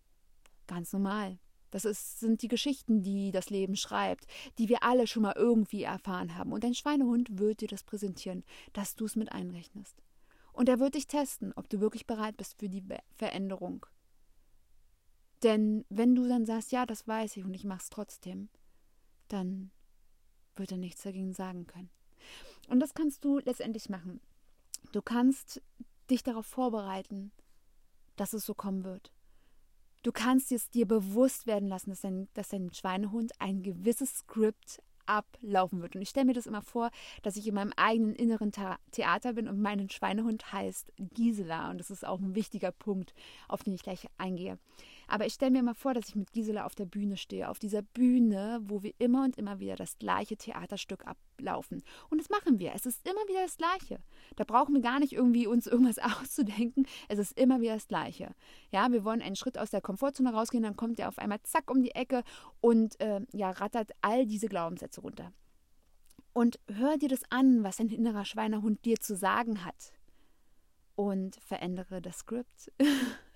Ganz 0.68 0.92
normal. 0.92 1.38
Das 1.72 1.84
ist, 1.84 2.20
sind 2.20 2.42
die 2.42 2.48
Geschichten, 2.48 3.02
die 3.02 3.32
das 3.32 3.50
Leben 3.50 3.76
schreibt, 3.76 4.26
die 4.58 4.68
wir 4.68 4.82
alle 4.82 5.06
schon 5.06 5.22
mal 5.22 5.34
irgendwie 5.36 5.82
erfahren 5.82 6.36
haben. 6.36 6.52
Und 6.52 6.62
dein 6.62 6.74
Schweinehund 6.74 7.38
wird 7.38 7.60
dir 7.60 7.68
das 7.68 7.82
präsentieren, 7.82 8.44
dass 8.72 8.94
du 8.94 9.04
es 9.04 9.16
mit 9.16 9.32
einrechnest. 9.32 9.96
Und 10.60 10.68
er 10.68 10.78
wird 10.78 10.94
dich 10.94 11.06
testen, 11.06 11.54
ob 11.56 11.70
du 11.70 11.80
wirklich 11.80 12.06
bereit 12.06 12.36
bist 12.36 12.58
für 12.58 12.68
die 12.68 12.84
Veränderung. 13.16 13.86
Denn 15.42 15.86
wenn 15.88 16.14
du 16.14 16.28
dann 16.28 16.44
sagst, 16.44 16.70
ja, 16.70 16.84
das 16.84 17.08
weiß 17.08 17.38
ich 17.38 17.44
und 17.46 17.54
ich 17.54 17.64
mache 17.64 17.80
es 17.80 17.88
trotzdem, 17.88 18.50
dann 19.28 19.70
wird 20.56 20.70
er 20.70 20.76
nichts 20.76 21.02
dagegen 21.02 21.32
sagen 21.32 21.66
können. 21.66 21.88
Und 22.68 22.80
das 22.80 22.92
kannst 22.92 23.24
du 23.24 23.38
letztendlich 23.38 23.88
machen. 23.88 24.20
Du 24.92 25.00
kannst 25.00 25.62
dich 26.10 26.22
darauf 26.22 26.44
vorbereiten, 26.44 27.32
dass 28.16 28.34
es 28.34 28.44
so 28.44 28.52
kommen 28.52 28.84
wird. 28.84 29.10
Du 30.02 30.12
kannst 30.12 30.52
es 30.52 30.68
dir 30.68 30.86
bewusst 30.86 31.46
werden 31.46 31.70
lassen, 31.70 31.88
dass 31.88 32.02
dein, 32.02 32.28
dass 32.34 32.48
dein 32.48 32.70
Schweinehund 32.70 33.32
ein 33.40 33.62
gewisses 33.62 34.18
Skript 34.18 34.82
ablaufen 35.10 35.82
wird. 35.82 35.96
Und 35.96 36.02
ich 36.02 36.08
stelle 36.08 36.26
mir 36.26 36.34
das 36.34 36.46
immer 36.46 36.62
vor, 36.62 36.90
dass 37.22 37.36
ich 37.36 37.46
in 37.46 37.54
meinem 37.54 37.72
eigenen 37.76 38.14
inneren 38.14 38.52
Theater 38.92 39.32
bin 39.32 39.48
und 39.48 39.60
mein 39.60 39.90
Schweinehund 39.90 40.52
heißt 40.52 40.92
Gisela. 41.14 41.70
Und 41.70 41.78
das 41.78 41.90
ist 41.90 42.06
auch 42.06 42.20
ein 42.20 42.34
wichtiger 42.34 42.70
Punkt, 42.70 43.14
auf 43.48 43.62
den 43.64 43.74
ich 43.74 43.82
gleich 43.82 44.06
eingehe. 44.18 44.58
Aber 45.10 45.26
ich 45.26 45.34
stelle 45.34 45.50
mir 45.50 45.58
immer 45.58 45.74
vor, 45.74 45.92
dass 45.92 46.08
ich 46.08 46.14
mit 46.14 46.32
Gisela 46.32 46.64
auf 46.64 46.76
der 46.76 46.84
Bühne 46.84 47.16
stehe, 47.16 47.48
auf 47.48 47.58
dieser 47.58 47.82
Bühne, 47.82 48.60
wo 48.62 48.84
wir 48.84 48.94
immer 48.98 49.24
und 49.24 49.36
immer 49.38 49.58
wieder 49.58 49.74
das 49.74 49.98
gleiche 49.98 50.36
Theaterstück 50.36 51.04
ablaufen. 51.04 51.82
Und 52.10 52.18
das 52.20 52.30
machen 52.30 52.60
wir. 52.60 52.72
Es 52.76 52.86
ist 52.86 53.04
immer 53.04 53.20
wieder 53.26 53.42
das 53.42 53.56
Gleiche. 53.56 53.98
Da 54.36 54.44
brauchen 54.44 54.72
wir 54.72 54.82
gar 54.82 55.00
nicht 55.00 55.12
irgendwie 55.12 55.48
uns 55.48 55.66
irgendwas 55.66 55.98
auszudenken. 56.20 56.86
Es 57.08 57.18
ist 57.18 57.36
immer 57.36 57.60
wieder 57.60 57.74
das 57.74 57.88
Gleiche. 57.88 58.36
Ja, 58.70 58.92
wir 58.92 59.04
wollen 59.04 59.20
einen 59.20 59.34
Schritt 59.34 59.58
aus 59.58 59.70
der 59.70 59.80
Komfortzone 59.80 60.32
rausgehen, 60.32 60.62
dann 60.62 60.76
kommt 60.76 61.00
er 61.00 61.08
auf 61.08 61.18
einmal 61.18 61.42
zack 61.42 61.72
um 61.72 61.82
die 61.82 61.90
Ecke 61.96 62.22
und 62.60 63.00
äh, 63.00 63.20
ja, 63.32 63.50
rattert 63.50 63.90
all 64.02 64.26
diese 64.26 64.46
Glaubenssätze 64.46 65.00
runter. 65.00 65.32
Und 66.32 66.60
hör 66.68 66.98
dir 66.98 67.08
das 67.08 67.22
an, 67.30 67.64
was 67.64 67.78
dein 67.78 67.88
innerer 67.88 68.24
Schweinehund 68.24 68.84
dir 68.84 69.00
zu 69.00 69.16
sagen 69.16 69.64
hat. 69.64 69.92
Und 70.94 71.34
verändere 71.44 72.00
das 72.00 72.18
Skript. 72.18 72.70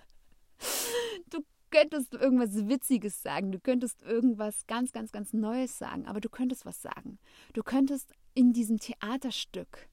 du 1.75 1.81
könntest 1.81 2.15
irgendwas 2.15 2.69
Witziges 2.69 3.21
sagen, 3.23 3.51
du 3.51 3.59
könntest 3.59 4.03
irgendwas 4.03 4.67
ganz, 4.69 4.93
ganz, 4.93 5.11
ganz 5.11 5.33
Neues 5.33 5.77
sagen, 5.77 6.07
aber 6.07 6.21
du 6.21 6.29
könntest 6.29 6.65
was 6.65 6.81
sagen. 6.81 7.19
Du 7.53 7.65
könntest 7.65 8.13
in 8.35 8.53
diesem 8.53 8.79
Theaterstück 8.79 9.89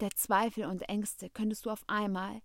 der 0.00 0.10
Zweifel 0.10 0.64
und 0.64 0.82
Ängste, 0.88 1.30
könntest 1.30 1.64
du 1.64 1.70
auf 1.70 1.84
einmal 1.86 2.40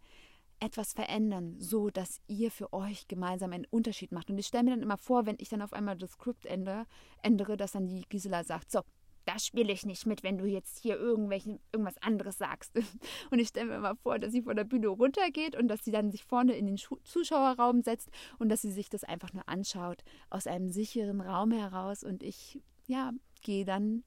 etwas 0.60 0.94
verändern, 0.94 1.56
so 1.60 1.90
dass 1.90 2.22
ihr 2.28 2.52
für 2.52 2.72
euch 2.72 3.08
gemeinsam 3.08 3.52
einen 3.52 3.66
Unterschied 3.66 4.12
macht. 4.12 4.30
Und 4.30 4.38
ich 4.38 4.46
stelle 4.46 4.66
mir 4.66 4.72
dann 4.72 4.84
immer 4.84 4.98
vor, 4.98 5.26
wenn 5.26 5.38
ich 5.40 5.50
dann 5.50 5.64
auf 5.64 5.74
einmal 5.74 5.98
das 5.98 6.12
Skript 6.12 6.46
ändere, 6.46 6.86
ändere, 7.24 7.58
dass 7.58 7.72
dann 7.72 7.88
die 7.88 8.04
Gisela 8.10 8.44
sagt, 8.44 8.72
so, 8.72 8.82
das 9.28 9.46
spiele 9.46 9.74
ich 9.74 9.86
nicht 9.86 10.06
mit, 10.06 10.24
wenn 10.24 10.38
du 10.38 10.46
jetzt 10.46 10.80
hier 10.80 10.98
irgendwelchen, 10.98 11.60
irgendwas 11.74 11.98
anderes 11.98 12.38
sagst. 12.38 12.74
Und 13.30 13.40
ich 13.40 13.50
stelle 13.50 13.68
mir 13.68 13.80
mal 13.80 13.96
vor, 13.96 14.20
dass 14.20 14.32
sie 14.32 14.42
von 14.42 14.56
der 14.56 14.64
Bühne 14.64 14.88
runtergeht 14.88 15.56
und 15.56 15.68
dass 15.68 15.84
sie 15.84 15.92
dann 15.92 16.12
sich 16.12 16.24
vorne 16.24 16.56
in 16.56 16.66
den 16.66 16.78
Zuschauerraum 16.78 17.82
setzt 17.82 18.10
und 18.40 18.50
dass 18.50 18.62
sie 18.62 18.72
sich 18.72 18.90
das 18.90 19.04
einfach 19.04 19.34
nur 19.34 19.48
anschaut 19.50 20.04
aus 20.30 20.48
einem 20.48 20.70
sicheren 20.70 21.20
Raum 21.20 21.52
heraus 21.52 22.04
und 22.04 22.24
ich, 22.24 22.62
ja, 22.88 23.12
gehe 23.42 23.66
dann 23.66 24.04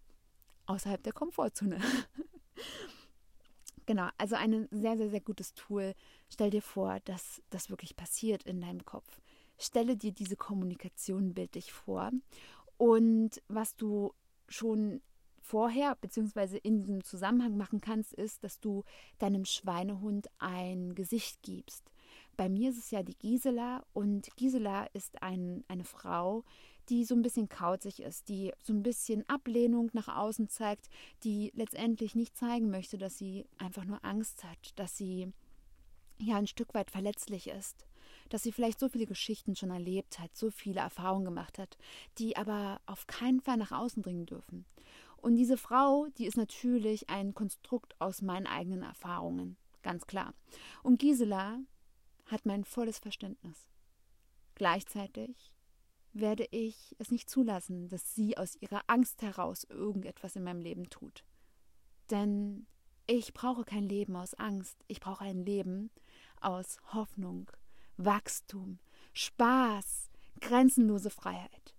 außerhalb 0.66 1.02
der 1.02 1.12
Komfortzone. 1.12 1.80
genau, 3.86 4.08
also 4.16 4.36
ein 4.36 4.68
sehr, 4.70 4.96
sehr, 4.96 5.10
sehr 5.10 5.20
gutes 5.20 5.52
Tool. 5.52 5.94
Stell 6.30 6.50
dir 6.50 6.62
vor, 6.62 6.98
dass 7.04 7.42
das 7.50 7.68
wirklich 7.68 7.94
passiert 7.94 8.44
in 8.44 8.60
deinem 8.60 8.86
Kopf. 8.86 9.20
Stelle 9.58 9.98
dir 9.98 10.12
diese 10.12 10.36
Kommunikation 10.36 11.34
bildlich 11.34 11.72
vor. 11.72 12.10
Und 12.78 13.42
was 13.48 13.76
du 13.76 14.14
schon 14.48 15.02
vorher 15.50 15.96
bzw. 15.96 16.58
in 16.62 16.78
diesem 16.78 17.02
Zusammenhang 17.02 17.56
machen 17.56 17.80
kannst, 17.80 18.14
ist, 18.14 18.44
dass 18.44 18.60
du 18.60 18.84
deinem 19.18 19.44
Schweinehund 19.44 20.28
ein 20.38 20.94
Gesicht 20.94 21.42
gibst. 21.42 21.90
Bei 22.36 22.48
mir 22.48 22.70
ist 22.70 22.78
es 22.78 22.92
ja 22.92 23.02
die 23.02 23.18
Gisela 23.18 23.84
und 23.92 24.28
Gisela 24.36 24.86
ist 24.92 25.22
ein, 25.22 25.64
eine 25.66 25.84
Frau, 25.84 26.44
die 26.88 27.04
so 27.04 27.16
ein 27.16 27.22
bisschen 27.22 27.48
kauzig 27.48 28.00
ist, 28.00 28.28
die 28.28 28.52
so 28.62 28.72
ein 28.72 28.84
bisschen 28.84 29.28
Ablehnung 29.28 29.90
nach 29.92 30.08
außen 30.08 30.48
zeigt, 30.48 30.88
die 31.24 31.50
letztendlich 31.54 32.14
nicht 32.14 32.36
zeigen 32.36 32.70
möchte, 32.70 32.96
dass 32.96 33.18
sie 33.18 33.44
einfach 33.58 33.84
nur 33.84 34.04
Angst 34.04 34.44
hat, 34.44 34.78
dass 34.78 34.96
sie 34.96 35.32
ja 36.18 36.36
ein 36.36 36.46
Stück 36.46 36.74
weit 36.74 36.90
verletzlich 36.90 37.48
ist, 37.48 37.86
dass 38.28 38.44
sie 38.44 38.52
vielleicht 38.52 38.78
so 38.78 38.88
viele 38.88 39.06
Geschichten 39.06 39.56
schon 39.56 39.70
erlebt 39.70 40.20
hat, 40.20 40.36
so 40.36 40.50
viele 40.50 40.80
Erfahrungen 40.80 41.24
gemacht 41.24 41.58
hat, 41.58 41.76
die 42.18 42.36
aber 42.36 42.80
auf 42.86 43.08
keinen 43.08 43.40
Fall 43.40 43.56
nach 43.56 43.72
außen 43.72 44.02
dringen 44.02 44.26
dürfen. 44.26 44.64
Und 45.20 45.36
diese 45.36 45.56
Frau, 45.56 46.06
die 46.16 46.26
ist 46.26 46.36
natürlich 46.36 47.10
ein 47.10 47.34
Konstrukt 47.34 47.94
aus 48.00 48.22
meinen 48.22 48.46
eigenen 48.46 48.82
Erfahrungen, 48.82 49.56
ganz 49.82 50.06
klar. 50.06 50.34
Und 50.82 50.98
Gisela 50.98 51.58
hat 52.26 52.46
mein 52.46 52.64
volles 52.64 52.98
Verständnis. 52.98 53.68
Gleichzeitig 54.54 55.52
werde 56.12 56.46
ich 56.50 56.96
es 56.98 57.10
nicht 57.10 57.30
zulassen, 57.30 57.88
dass 57.88 58.14
sie 58.14 58.36
aus 58.36 58.56
ihrer 58.56 58.82
Angst 58.86 59.22
heraus 59.22 59.64
irgendetwas 59.64 60.36
in 60.36 60.44
meinem 60.44 60.60
Leben 60.60 60.88
tut. 60.90 61.24
Denn 62.10 62.66
ich 63.06 63.32
brauche 63.32 63.64
kein 63.64 63.84
Leben 63.84 64.16
aus 64.16 64.34
Angst, 64.34 64.84
ich 64.88 65.00
brauche 65.00 65.24
ein 65.24 65.44
Leben 65.44 65.90
aus 66.40 66.78
Hoffnung, 66.92 67.50
Wachstum, 67.96 68.78
Spaß, 69.12 70.10
grenzenlose 70.40 71.10
Freiheit. 71.10 71.74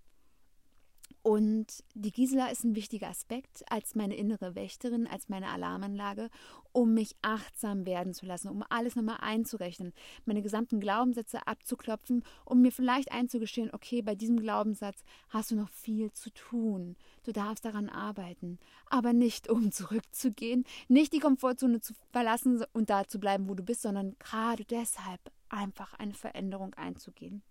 Und 1.24 1.84
die 1.94 2.12
Gisela 2.12 2.48
ist 2.48 2.64
ein 2.64 2.76
wichtiger 2.76 3.08
Aspekt 3.08 3.64
als 3.70 3.94
meine 3.94 4.16
innere 4.16 4.56
Wächterin, 4.56 5.06
als 5.06 5.30
meine 5.30 5.50
Alarmanlage, 5.50 6.30
um 6.72 6.96
mich 6.96 7.16
achtsam 7.22 7.86
werden 7.86 8.16
zu 8.16 8.26
lassen, 8.26 8.50
um 8.50 8.64
alles 8.70 8.96
nochmal 8.96 9.18
einzurechnen, 9.22 9.94
meine 10.26 10.42
gesamten 10.42 10.80
Glaubenssätze 10.80 11.46
abzuklopfen, 11.46 12.24
um 12.44 12.62
mir 12.62 12.72
vielleicht 12.72 13.12
einzugestehen, 13.12 13.70
okay, 13.72 14.02
bei 14.02 14.16
diesem 14.16 14.40
Glaubenssatz 14.40 15.04
hast 15.30 15.52
du 15.52 15.56
noch 15.56 15.70
viel 15.70 16.12
zu 16.12 16.32
tun. 16.32 16.96
Du 17.24 17.32
darfst 17.32 17.66
daran 17.66 17.90
arbeiten, 17.90 18.58
aber 18.88 19.14
nicht 19.14 19.48
um 19.48 19.72
zurückzugehen, 19.72 20.66
nicht 20.88 21.14
die 21.14 21.20
Komfortzone 21.20 21.82
zu 21.82 21.94
verlassen 22.12 22.64
und 22.74 22.90
da 22.90 23.08
zu 23.08 23.20
bleiben, 23.20 23.48
wo 23.48 23.54
du 23.54 23.62
bist, 23.62 23.84
sondern 23.84 24.16
gerade 24.18 24.66
deshalb 24.66 25.22
einfach 25.50 25.94
eine 25.94 26.16
Veränderung 26.16 26.74
einzugehen 26.74 27.44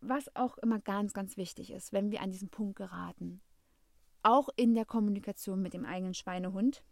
was 0.00 0.34
auch 0.36 0.58
immer 0.58 0.78
ganz, 0.78 1.12
ganz 1.12 1.36
wichtig 1.36 1.70
ist, 1.70 1.92
wenn 1.92 2.10
wir 2.10 2.20
an 2.20 2.30
diesen 2.30 2.48
Punkt 2.48 2.76
geraten, 2.76 3.40
auch 4.22 4.48
in 4.56 4.74
der 4.74 4.84
Kommunikation 4.84 5.62
mit 5.62 5.74
dem 5.74 5.84
eigenen 5.84 6.14
Schweinehund, 6.14 6.82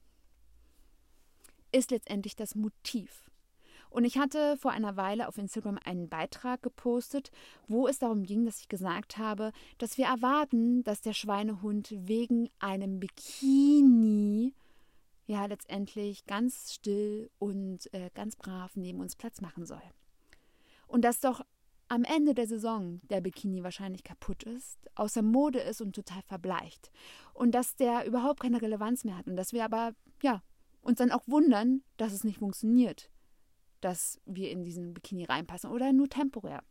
ist 1.72 1.90
letztendlich 1.90 2.36
das 2.36 2.54
Motiv. 2.54 3.30
Und 3.90 4.04
ich 4.04 4.18
hatte 4.18 4.56
vor 4.58 4.72
einer 4.72 4.96
Weile 4.96 5.28
auf 5.28 5.38
Instagram 5.38 5.78
einen 5.84 6.08
Beitrag 6.08 6.62
gepostet, 6.62 7.30
wo 7.66 7.88
es 7.88 7.98
darum 7.98 8.24
ging, 8.24 8.44
dass 8.44 8.60
ich 8.60 8.68
gesagt 8.68 9.16
habe, 9.16 9.52
dass 9.78 9.96
wir 9.96 10.06
erwarten, 10.06 10.82
dass 10.84 11.00
der 11.00 11.12
Schweinehund 11.12 11.94
wegen 11.96 12.50
einem 12.58 13.00
Bikini 13.00 14.54
ja 15.26 15.46
letztendlich 15.46 16.26
ganz 16.26 16.74
still 16.74 17.30
und 17.38 17.92
äh, 17.94 18.10
ganz 18.14 18.36
brav 18.36 18.76
neben 18.76 19.00
uns 19.00 19.16
Platz 19.16 19.40
machen 19.40 19.66
soll. 19.66 19.82
Und 20.86 21.02
dass 21.02 21.20
doch 21.20 21.44
am 21.88 22.04
Ende 22.04 22.34
der 22.34 22.46
Saison 22.46 23.00
der 23.10 23.20
Bikini 23.20 23.62
wahrscheinlich 23.62 24.02
kaputt 24.02 24.42
ist, 24.42 24.78
außer 24.94 25.22
Mode 25.22 25.60
ist 25.60 25.80
und 25.80 25.94
total 25.94 26.22
verbleicht. 26.22 26.90
Und 27.32 27.52
dass 27.54 27.76
der 27.76 28.06
überhaupt 28.06 28.40
keine 28.40 28.60
Relevanz 28.60 29.04
mehr 29.04 29.16
hat. 29.16 29.26
Und 29.26 29.36
dass 29.36 29.52
wir 29.52 29.64
aber, 29.64 29.92
ja, 30.22 30.42
uns 30.80 30.98
dann 30.98 31.12
auch 31.12 31.26
wundern, 31.26 31.82
dass 31.96 32.12
es 32.12 32.24
nicht 32.24 32.38
funktioniert, 32.38 33.10
dass 33.80 34.20
wir 34.24 34.50
in 34.50 34.64
diesen 34.64 34.94
Bikini 34.94 35.24
reinpassen 35.24 35.70
oder 35.70 35.92
nur 35.92 36.08
temporär. 36.08 36.62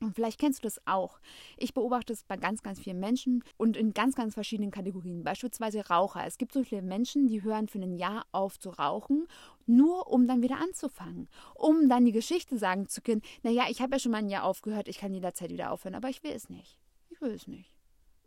Und 0.00 0.14
vielleicht 0.14 0.38
kennst 0.38 0.60
du 0.60 0.66
das 0.66 0.80
auch. 0.86 1.18
Ich 1.56 1.74
beobachte 1.74 2.12
es 2.12 2.22
bei 2.24 2.36
ganz, 2.36 2.62
ganz 2.62 2.80
vielen 2.80 3.00
Menschen 3.00 3.42
und 3.56 3.76
in 3.76 3.92
ganz, 3.92 4.14
ganz 4.14 4.34
verschiedenen 4.34 4.70
Kategorien. 4.70 5.24
Beispielsweise 5.24 5.88
Raucher. 5.88 6.26
Es 6.26 6.38
gibt 6.38 6.52
so 6.52 6.62
viele 6.62 6.82
Menschen, 6.82 7.26
die 7.26 7.42
hören 7.42 7.68
für 7.68 7.78
ein 7.78 7.96
Jahr 7.96 8.26
auf 8.32 8.58
zu 8.58 8.70
rauchen, 8.70 9.26
nur 9.66 10.08
um 10.08 10.26
dann 10.26 10.42
wieder 10.42 10.58
anzufangen. 10.58 11.28
Um 11.54 11.88
dann 11.88 12.04
die 12.04 12.12
Geschichte 12.12 12.58
sagen 12.58 12.88
zu 12.88 13.00
können, 13.00 13.22
naja, 13.42 13.64
ich 13.68 13.80
habe 13.80 13.94
ja 13.94 13.98
schon 13.98 14.12
mal 14.12 14.18
ein 14.18 14.30
Jahr 14.30 14.44
aufgehört, 14.44 14.88
ich 14.88 14.98
kann 14.98 15.14
jederzeit 15.14 15.50
wieder 15.50 15.72
aufhören, 15.72 15.94
aber 15.94 16.08
ich 16.08 16.22
will 16.22 16.32
es 16.32 16.48
nicht. 16.48 16.78
Ich 17.10 17.20
will 17.20 17.32
es 17.32 17.46
nicht. 17.46 17.74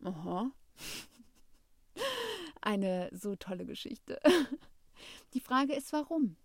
Aha. 0.04 0.52
Eine 2.62 3.10
so 3.14 3.36
tolle 3.36 3.66
Geschichte. 3.66 4.20
Die 5.34 5.40
Frage 5.40 5.74
ist, 5.74 5.94
warum? 5.94 6.36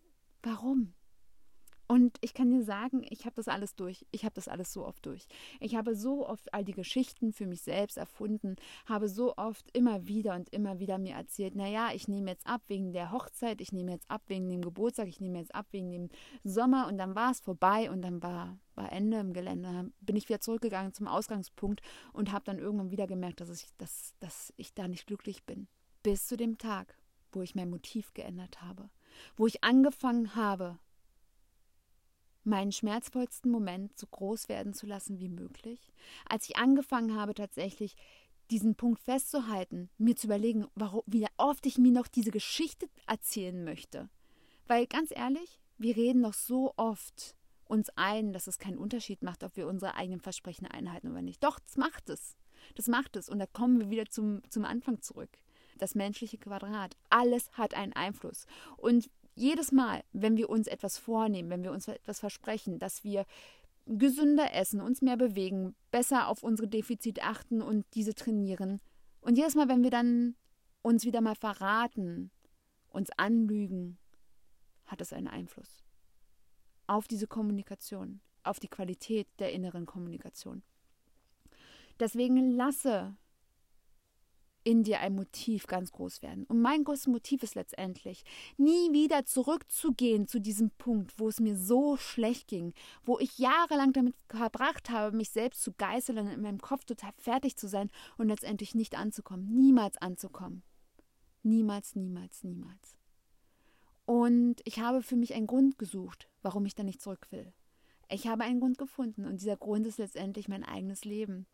Warum? 0.43 0.95
Und 1.89 2.19
ich 2.21 2.35
kann 2.35 2.51
dir 2.51 2.65
sagen, 2.65 3.05
ich 3.09 3.27
habe 3.27 3.37
das 3.37 3.47
alles 3.47 3.77
durch. 3.77 4.07
Ich 4.11 4.25
habe 4.25 4.35
das 4.35 4.49
alles 4.49 4.73
so 4.73 4.85
oft 4.85 5.07
durch. 5.07 5.27
Ich 5.61 5.77
habe 5.77 5.95
so 5.95 6.27
oft 6.27 6.53
all 6.53 6.65
die 6.65 6.73
Geschichten 6.73 7.33
für 7.33 7.47
mich 7.47 7.63
selbst 7.63 7.97
erfunden, 7.97 8.57
habe 8.87 9.09
so 9.09 9.37
oft 9.37 9.71
immer 9.77 10.07
wieder 10.07 10.35
und 10.35 10.49
immer 10.51 10.81
wieder 10.81 10.99
mir 10.99 11.15
erzählt, 11.15 11.55
naja, 11.55 11.91
ich 11.95 12.09
nehme 12.09 12.31
jetzt 12.31 12.47
ab 12.47 12.63
wegen 12.67 12.93
der 12.93 13.13
Hochzeit, 13.13 13.61
ich 13.61 13.73
nehme 13.73 13.93
jetzt 13.93 14.11
ab 14.11 14.23
wegen 14.27 14.49
dem 14.49 14.63
Geburtstag, 14.63 15.07
ich 15.07 15.21
nehme 15.21 15.39
jetzt 15.39 15.55
ab 15.55 15.67
wegen 15.71 15.91
dem 15.93 16.09
Sommer 16.43 16.89
und 16.89 16.99
dann 16.99 17.15
war 17.15 17.31
es 17.31 17.41
vorbei 17.41 17.91
und 17.91 18.03
dann 18.03 18.23
war, 18.23 18.59
war 18.75 18.91
Ende 18.91 19.19
im 19.19 19.33
Gelände. 19.33 19.93
Bin 20.01 20.17
ich 20.17 20.29
wieder 20.29 20.41
zurückgegangen 20.41 20.93
zum 20.93 21.07
Ausgangspunkt 21.07 21.83
und 22.13 22.33
habe 22.33 22.45
dann 22.45 22.59
irgendwann 22.59 22.91
wieder 22.91 23.07
gemerkt, 23.07 23.41
dass 23.41 23.51
ich, 23.51 23.69
dass, 23.79 24.15
dass 24.19 24.53
ich 24.57 24.75
da 24.75 24.89
nicht 24.89 25.07
glücklich 25.07 25.45
bin. 25.45 25.69
Bis 26.03 26.27
zu 26.27 26.37
dem 26.37 26.59
Tag, 26.59 26.97
wo 27.33 27.43
ich 27.43 27.55
mein 27.55 27.71
Motiv 27.71 28.13
geändert 28.15 28.63
habe, 28.63 28.91
wo 29.37 29.47
ich 29.47 29.63
angefangen 29.63 30.35
habe, 30.35 30.79
meinen 32.47 32.73
schmerzvollsten 32.73 33.51
Moment 33.51 33.99
so 33.99 34.07
groß 34.07 34.49
werden 34.49 34.73
zu 34.73 34.87
lassen 34.87 35.19
wie 35.21 35.29
möglich. 35.29 35.93
Als 36.29 36.49
ich 36.49 36.57
angefangen 36.57 37.15
habe, 37.17 37.35
tatsächlich 37.35 37.97
diesen 38.51 38.77
Punkt 38.77 39.01
festzuhalten, 39.01 39.91
mir 39.99 40.17
zu 40.17 40.29
überlegen, 40.29 40.67
warum, 40.75 41.03
wie 41.07 41.27
oft 41.37 41.67
ich 41.67 41.79
mir 41.79 41.93
noch 41.93 42.07
diese 42.07 42.31
Geschichte 42.31 42.89
erzählen 43.07 43.65
möchte. 43.65 44.09
Weil 44.67 44.87
ganz 44.87 45.11
ehrlich, 45.15 45.61
wir 45.79 45.97
reden 45.97 46.23
doch 46.23 46.35
so 46.35 46.73
oft 46.77 47.35
uns 47.65 47.91
ein, 47.97 48.33
dass 48.33 48.47
es 48.47 48.59
keinen 48.59 48.79
Unterschied 48.79 49.23
macht, 49.23 49.43
ob 49.43 49.57
wir 49.57 49.67
unsere 49.67 49.95
eigenen 49.95 50.21
Versprechen 50.21 50.67
einhalten 50.67 51.11
oder 51.11 51.23
nicht. 51.23 51.43
Doch, 51.43 51.59
das 51.59 51.77
macht 51.77 52.09
es. 52.09 52.37
Das 52.75 52.87
macht 52.87 53.17
es. 53.17 53.29
Und 53.29 53.39
da 53.39 53.47
kommen 53.47 53.81
wir 53.81 53.91
wieder 53.91 54.07
zum, 54.07 54.43
zum 54.51 54.65
Anfang 54.65 55.03
zurück. 55.03 55.31
Das 55.79 55.95
menschliche 55.95 56.39
Quadrat. 56.39 56.97
Alles 57.11 57.51
hat 57.53 57.75
einen 57.75 57.93
Einfluss. 57.93 58.47
Und 58.77 59.11
jedes 59.37 59.71
Mal, 59.71 60.03
wenn 60.13 60.37
wir 60.37 60.51
uns 60.51 60.67
etwas 60.67 60.99
vornehmen, 60.99 61.51
wenn 61.51 61.63
wir 61.63 61.71
uns 61.71 61.87
etwas 61.87 62.21
versprechen, 62.21 62.79
dass 62.79 63.05
wir 63.05 63.25
gesünder 63.87 64.53
essen, 64.53 64.81
uns 64.81 65.03
mehr 65.03 65.17
bewegen, 65.17 65.77
besser 65.93 66.29
auf 66.29 66.43
unsere 66.43 66.67
Defizite 66.67 67.23
achten 67.23 67.63
und 67.63 67.87
diese 67.95 68.15
trainieren. 68.15 68.81
Und 69.21 69.39
jedes 69.39 69.55
Mal, 69.55 69.69
wenn 69.69 69.85
wir 69.85 69.91
dann 69.91 70.35
uns 70.83 71.05
wieder 71.05 71.21
mal 71.21 71.37
verraten, 71.37 72.31
uns 72.89 73.11
anlügen, 73.17 73.99
hat 74.87 75.01
es 75.01 75.13
einen 75.13 75.29
Einfluss 75.29 75.85
auf 76.87 77.09
diese 77.09 77.27
Kommunikation, 77.27 78.21
auf 78.43 78.61
die 78.61 78.69
Qualität 78.69 79.27
der 79.39 79.53
inneren 79.53 79.87
Kommunikation. 79.87 80.63
Deswegen 81.99 82.53
lasse 82.53 83.17
in 84.67 84.83
dir 84.83 84.99
ein 84.99 85.15
Motiv 85.15 85.69
ganz 85.69 85.93
groß 85.93 86.23
werden. 86.23 86.45
Und 86.47 86.61
mein 86.61 86.83
größtes 86.83 87.07
Motiv 87.07 87.45
ist 87.45 87.55
letztendlich, 87.55 88.25
nie 88.57 88.93
wieder 88.93 89.25
zurückzugehen 89.25 90.27
zu 90.27 90.41
diesem 90.41 90.71
Punkt, 90.71 91.21
wo 91.21 91.29
es 91.29 91.39
mir 91.39 91.57
so 91.57 91.97
schlecht 91.97 92.49
ging, 92.49 92.75
wo 93.05 93.21
ich 93.21 93.39
jahrelang 93.39 93.93
damit 93.93 94.17
verbracht 94.29 94.91
habe, 94.91 95.17
mich 95.17 95.31
selbst 95.31 95.63
zu 95.63 95.73
geißeln 95.73 96.19
und 96.19 96.27
in 96.27 96.43
meinem 96.43 96.61
Kopf 96.61 96.85
total 96.85 97.13
fertig 97.17 97.57
zu 97.57 97.69
sein 97.69 97.91
und 98.19 98.27
letztendlich 98.27 98.75
nicht 98.75 98.99
anzukommen, 98.99 99.55
niemals 99.55 99.99
anzukommen. 99.99 100.65
Niemals, 101.45 101.95
niemals, 101.95 102.43
niemals. 102.43 102.97
Und 104.05 104.63
ich 104.65 104.81
habe 104.81 105.01
für 105.01 105.15
mich 105.15 105.35
einen 105.35 105.47
Grund 105.47 105.79
gesucht, 105.79 106.29
warum 106.43 106.67
ich 106.67 106.75
da 106.75 106.83
nicht 106.83 107.01
zurück 107.01 107.29
will. 107.31 107.53
Ich 108.09 108.27
habe 108.29 108.45
einen 108.45 108.61
Grund 108.61 108.79
gefunden 108.79 109.25
und 109.25 109.41
dieser 109.41 109.57
Grund 109.57 109.87
ist 109.87 109.99
letztendlich 109.99 110.49
mein 110.49 110.65
eigenes 110.65 111.05
Leben. 111.05 111.47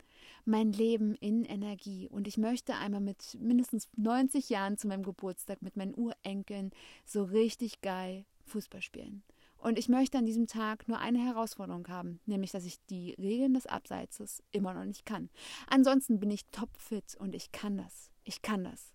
Mein 0.45 0.71
Leben 0.71 1.15
in 1.15 1.45
Energie. 1.45 2.07
Und 2.07 2.27
ich 2.27 2.37
möchte 2.37 2.75
einmal 2.75 3.01
mit 3.01 3.37
mindestens 3.39 3.89
90 3.95 4.49
Jahren 4.49 4.77
zu 4.77 4.87
meinem 4.87 5.03
Geburtstag 5.03 5.61
mit 5.61 5.75
meinen 5.75 5.95
Urenkeln 5.95 6.71
so 7.05 7.23
richtig 7.23 7.81
geil 7.81 8.25
Fußball 8.45 8.81
spielen. 8.81 9.23
Und 9.57 9.79
ich 9.79 9.87
möchte 9.87 10.17
an 10.17 10.25
diesem 10.25 10.45
Tag 10.45 10.89
nur 10.89 10.99
eine 10.99 11.19
Herausforderung 11.19 11.87
haben, 11.87 12.19
nämlich 12.25 12.51
dass 12.51 12.65
ich 12.65 12.83
die 12.87 13.13
Regeln 13.13 13.53
des 13.53 13.65
Abseitses 13.65 14.43
immer 14.51 14.73
noch 14.73 14.83
nicht 14.83 15.05
kann. 15.05 15.29
Ansonsten 15.67 16.19
bin 16.19 16.29
ich 16.29 16.45
topfit 16.47 17.15
und 17.17 17.33
ich 17.33 17.53
kann 17.53 17.77
das. 17.77 18.11
Ich 18.25 18.41
kann 18.41 18.65
das. 18.65 18.93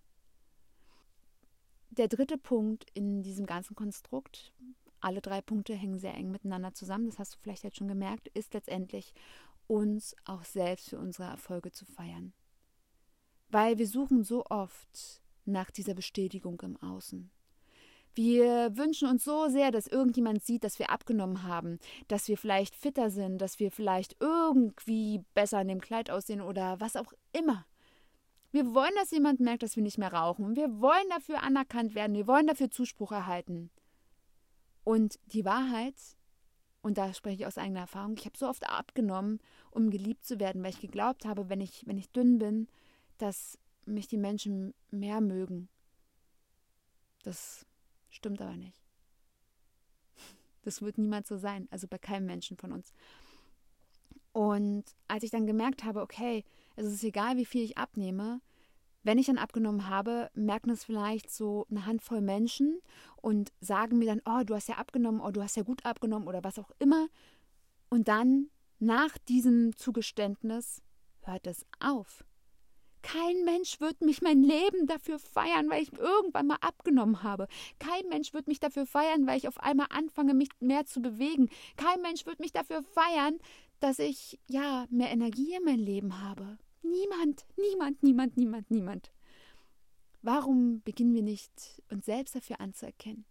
Der 1.89 2.09
dritte 2.09 2.37
Punkt 2.37 2.85
in 2.93 3.23
diesem 3.23 3.47
ganzen 3.47 3.75
Konstrukt, 3.75 4.53
alle 5.01 5.21
drei 5.21 5.41
Punkte 5.41 5.75
hängen 5.75 5.99
sehr 5.99 6.15
eng 6.15 6.31
miteinander 6.31 6.75
zusammen, 6.75 7.07
das 7.07 7.19
hast 7.19 7.35
du 7.35 7.39
vielleicht 7.41 7.65
jetzt 7.65 7.77
schon 7.77 7.89
gemerkt, 7.89 8.29
ist 8.29 8.55
letztendlich 8.55 9.15
uns 9.67 10.17
auch 10.25 10.45
selbst 10.45 10.91
für 10.91 10.99
unsere 10.99 11.29
Erfolge 11.29 11.71
zu 11.71 11.85
feiern. 11.85 12.33
Weil 13.51 13.79
wir 13.79 13.87
suchen 13.87 14.25
so 14.25 14.45
oft 14.47 15.23
nach 15.45 15.71
dieser 15.71 15.95
Bestätigung 15.95 16.61
im 16.63 16.77
Außen. 16.77 17.31
Wir 18.15 18.77
wünschen 18.77 19.09
uns 19.09 19.25
so 19.25 19.49
sehr, 19.49 19.71
dass 19.71 19.87
irgendjemand 19.87 20.43
sieht, 20.43 20.65
dass 20.65 20.79
wir 20.79 20.91
abgenommen 20.91 21.45
haben, 21.45 21.79
dass 22.09 22.27
wir 22.27 22.37
vielleicht 22.37 22.75
fitter 22.75 23.11
sind, 23.11 23.39
dass 23.39 23.61
wir 23.61 23.71
vielleicht 23.71 24.17
irgendwie 24.21 25.23
besser 25.35 25.61
in 25.61 25.69
dem 25.69 25.81
Kleid 25.81 26.11
aussehen 26.11 26.41
oder 26.41 26.81
was 26.81 26.97
auch 26.97 27.13
immer. 27.33 27.65
Wir 28.51 28.75
wollen, 28.75 28.95
dass 28.97 29.11
jemand 29.11 29.41
merkt, 29.41 29.63
dass 29.63 29.77
wir 29.77 29.83
nicht 29.83 29.99
mehr 29.99 30.13
rauchen. 30.13 30.57
Wir 30.57 30.81
wollen 30.81 31.09
dafür 31.11 31.43
anerkannt 31.43 31.95
werden. 31.95 32.17
Wir 32.17 32.27
wollen 32.27 32.47
dafür 32.47 32.71
Zuspruch 32.71 33.13
erhalten. 33.13 33.71
Und 34.89 35.19
die 35.27 35.45
Wahrheit, 35.45 36.17
und 36.81 36.97
da 36.97 37.13
spreche 37.13 37.43
ich 37.43 37.47
aus 37.47 37.59
eigener 37.59 37.81
Erfahrung, 37.81 38.15
ich 38.17 38.25
habe 38.25 38.39
so 38.39 38.49
oft 38.49 38.67
abgenommen, 38.71 39.39
um 39.71 39.91
geliebt 39.91 40.25
zu 40.25 40.41
werden, 40.41 40.63
weil 40.63 40.71
ich 40.71 40.81
geglaubt 40.81 41.27
habe, 41.27 41.51
wenn 41.51 41.61
ich, 41.61 41.87
wenn 41.87 41.99
ich 41.99 42.11
dünn 42.11 42.39
bin, 42.39 42.69
dass 43.19 43.59
mich 43.85 44.09
die 44.09 44.17
Menschen 44.17 44.73
mehr 44.91 45.21
mögen. 45.21 45.69
Das 47.23 47.67
stimmt 48.09 48.41
aber 48.41 48.57
nicht. 48.57 48.81
Das 50.63 50.81
wird 50.81 50.97
niemals 50.97 51.29
so 51.29 51.37
sein, 51.37 51.69
also 51.71 51.87
bei 51.87 51.99
keinem 51.99 52.25
Menschen 52.25 52.57
von 52.57 52.73
uns. 52.73 52.95
Und 54.33 54.85
als 55.07 55.23
ich 55.23 55.31
dann 55.31 55.47
gemerkt 55.47 55.85
habe, 55.85 56.01
okay, 56.01 56.47
es 56.77 56.87
ist 56.87 57.05
egal, 57.05 57.37
wie 57.37 57.45
viel 57.45 57.63
ich 57.63 57.77
abnehme, 57.77 58.41
wenn 59.09 59.17
ich 59.17 59.25
dann 59.25 59.39
abgenommen 59.39 59.89
habe, 59.89 60.31
merken 60.35 60.69
es 60.69 60.85
vielleicht 60.85 61.31
so 61.31 61.67
eine 61.71 61.87
Handvoll 61.87 62.21
Menschen 62.21 62.79
und 63.17 63.55
sagen 63.59 63.97
mir 63.97 64.05
dann, 64.05 64.21
oh, 64.27 64.45
du 64.45 64.55
hast 64.55 64.69
ja 64.69 64.75
abgenommen, 64.75 65.23
oh, 65.23 65.31
du 65.31 65.43
hast 65.43 65.57
ja 65.57 65.63
gut 65.63 65.87
abgenommen 65.87 66.29
oder 66.29 66.45
was 66.45 66.59
auch 66.59 66.71
immer. 66.79 67.09
Und 67.89 68.09
dann, 68.09 68.51
nach 68.81 69.17
diesem 69.17 69.75
Zugeständnis, 69.75 70.83
hört 71.23 71.47
es 71.47 71.65
auf. 71.81 72.23
Kein 73.01 73.47
Mensch 73.47 73.81
wird 73.81 74.03
mich 74.03 74.21
mein 74.21 74.43
Leben 74.43 74.87
dafür 74.87 75.19
feiern, 75.19 75.71
weil 75.71 75.85
ich 75.85 75.95
irgendwann 75.95 76.49
mal 76.49 76.59
abgenommen 76.61 77.23
habe. 77.23 77.49
Kein 77.79 78.07
Mensch 78.11 78.35
wird 78.35 78.47
mich 78.47 78.61
dafür 78.61 78.85
feiern, 78.85 79.27
weil 79.27 79.39
ich 79.39 79.49
auf 79.49 79.59
einmal 79.59 79.87
anfange, 79.89 80.35
mich 80.35 80.51
mehr 80.61 80.85
zu 80.85 81.01
bewegen. 81.01 81.49
Kein 81.79 82.03
Mensch 82.03 82.27
wird 82.27 82.41
mich 82.41 82.53
dafür 82.53 82.83
feiern, 82.83 83.39
dass 83.81 84.01
ich 84.01 84.39
ja 84.49 84.85
mehr 84.91 85.09
Energie 85.09 85.55
in 85.55 85.65
mein 85.65 85.79
Leben 85.79 86.21
habe. 86.21 86.59
Niemand, 86.83 87.47
niemand, 87.57 88.03
niemand, 88.03 88.37
niemand, 88.37 88.71
niemand. 88.71 89.13
Warum 90.23 90.83
beginnen 90.83 91.15
wir 91.15 91.23
nicht, 91.23 91.83
uns 91.91 92.07
selbst 92.07 92.35
dafür 92.35 92.61
anzuerkennen? 92.61 93.25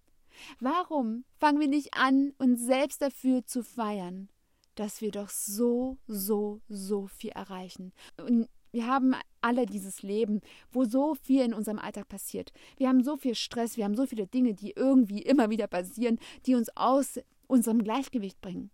Warum 0.59 1.25
fangen 1.39 1.59
wir 1.59 1.67
nicht 1.67 1.93
an, 1.93 2.33
uns 2.37 2.61
selbst 2.61 3.01
dafür 3.01 3.45
zu 3.45 3.63
feiern, 3.63 4.29
dass 4.75 5.01
wir 5.01 5.11
doch 5.11 5.29
so, 5.29 5.97
so, 6.07 6.61
so 6.69 7.07
viel 7.07 7.31
erreichen? 7.31 7.93
Und 8.17 8.47
wir 8.71 8.85
haben 8.85 9.15
alle 9.41 9.65
dieses 9.65 10.03
Leben, 10.03 10.41
wo 10.71 10.85
so 10.85 11.15
viel 11.15 11.41
in 11.41 11.53
unserem 11.53 11.79
Alltag 11.79 12.07
passiert. 12.09 12.51
Wir 12.77 12.89
haben 12.89 13.03
so 13.03 13.17
viel 13.17 13.35
Stress, 13.35 13.77
wir 13.77 13.85
haben 13.85 13.95
so 13.95 14.05
viele 14.05 14.27
Dinge, 14.27 14.53
die 14.53 14.71
irgendwie 14.71 15.21
immer 15.21 15.49
wieder 15.49 15.67
passieren, 15.67 16.19
die 16.45 16.55
uns 16.55 16.69
aus 16.75 17.19
unserem 17.47 17.83
Gleichgewicht 17.83 18.39
bringen. 18.41 18.69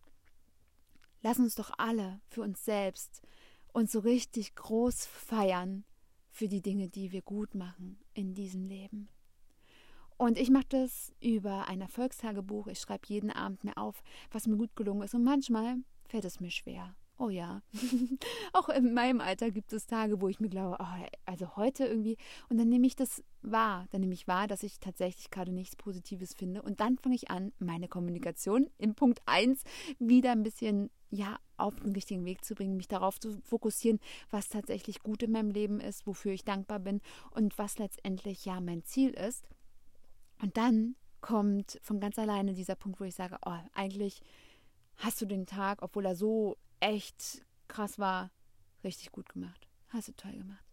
Lass 1.21 1.39
uns 1.39 1.55
doch 1.55 1.71
alle 1.77 2.19
für 2.27 2.41
uns 2.41 2.65
selbst 2.65 3.21
und 3.73 3.89
so 3.91 3.99
richtig 3.99 4.55
groß 4.55 5.05
feiern 5.05 5.83
für 6.31 6.47
die 6.47 6.61
Dinge, 6.61 6.89
die 6.89 7.11
wir 7.11 7.21
gut 7.21 7.53
machen 7.55 7.99
in 8.13 8.33
diesem 8.33 8.65
Leben. 8.65 9.09
Und 10.17 10.37
ich 10.37 10.49
mache 10.49 10.67
das 10.69 11.11
über 11.19 11.67
ein 11.67 11.81
Erfolgstagebuch. 11.81 12.67
Ich 12.67 12.79
schreibe 12.79 13.07
jeden 13.07 13.31
Abend 13.31 13.63
mir 13.63 13.77
auf, 13.77 14.03
was 14.31 14.47
mir 14.47 14.57
gut 14.57 14.75
gelungen 14.75 15.03
ist. 15.03 15.15
Und 15.15 15.23
manchmal 15.23 15.77
fällt 16.05 16.25
es 16.25 16.39
mir 16.39 16.51
schwer. 16.51 16.95
Oh 17.17 17.29
ja. 17.29 17.61
Auch 18.53 18.69
in 18.69 18.93
meinem 18.93 19.21
Alter 19.21 19.51
gibt 19.51 19.71
es 19.71 19.85
Tage, 19.85 20.19
wo 20.19 20.27
ich 20.29 20.39
mir 20.39 20.49
glaube, 20.49 20.77
oh, 20.79 21.05
also 21.25 21.55
heute 21.55 21.85
irgendwie. 21.85 22.17
Und 22.49 22.57
dann 22.57 22.69
nehme 22.69 22.87
ich 22.87 22.95
das 22.95 23.23
wahr. 23.41 23.87
Dann 23.91 24.01
nehme 24.01 24.13
ich 24.13 24.27
wahr, 24.27 24.47
dass 24.47 24.63
ich 24.63 24.79
tatsächlich 24.79 25.29
gerade 25.29 25.51
nichts 25.51 25.75
Positives 25.75 26.33
finde. 26.33 26.61
Und 26.61 26.79
dann 26.79 26.97
fange 26.97 27.15
ich 27.15 27.29
an, 27.29 27.53
meine 27.59 27.87
Kommunikation 27.87 28.69
im 28.77 28.95
Punkt 28.95 29.21
1 29.25 29.63
wieder 29.99 30.31
ein 30.31 30.43
bisschen 30.43 30.89
ja, 31.11 31.37
auf 31.57 31.79
den 31.79 31.93
richtigen 31.93 32.25
Weg 32.25 32.43
zu 32.43 32.55
bringen, 32.55 32.75
mich 32.75 32.87
darauf 32.87 33.19
zu 33.19 33.39
fokussieren, 33.43 33.99
was 34.31 34.49
tatsächlich 34.49 35.03
gut 35.03 35.21
in 35.21 35.31
meinem 35.31 35.51
Leben 35.51 35.79
ist, 35.79 36.07
wofür 36.07 36.31
ich 36.31 36.43
dankbar 36.43 36.79
bin 36.79 37.01
und 37.31 37.57
was 37.59 37.77
letztendlich 37.77 38.45
ja 38.45 38.59
mein 38.59 38.83
Ziel 38.83 39.11
ist. 39.11 39.47
Und 40.41 40.57
dann 40.57 40.95
kommt 41.21 41.79
von 41.83 41.99
ganz 41.99 42.17
alleine 42.17 42.53
dieser 42.53 42.75
Punkt, 42.75 42.99
wo 42.99 43.03
ich 43.03 43.13
sage, 43.13 43.37
oh, 43.45 43.57
eigentlich 43.73 44.21
hast 44.97 45.21
du 45.21 45.25
den 45.25 45.45
Tag, 45.45 45.83
obwohl 45.83 46.05
er 46.05 46.15
so 46.15 46.57
echt 46.83 47.45
krass 47.67 47.97
war, 47.97 48.29
richtig 48.83 49.11
gut 49.11 49.29
gemacht. 49.29 49.67
Hast 49.89 50.09
du 50.09 50.11
toll 50.13 50.33
gemacht. 50.33 50.63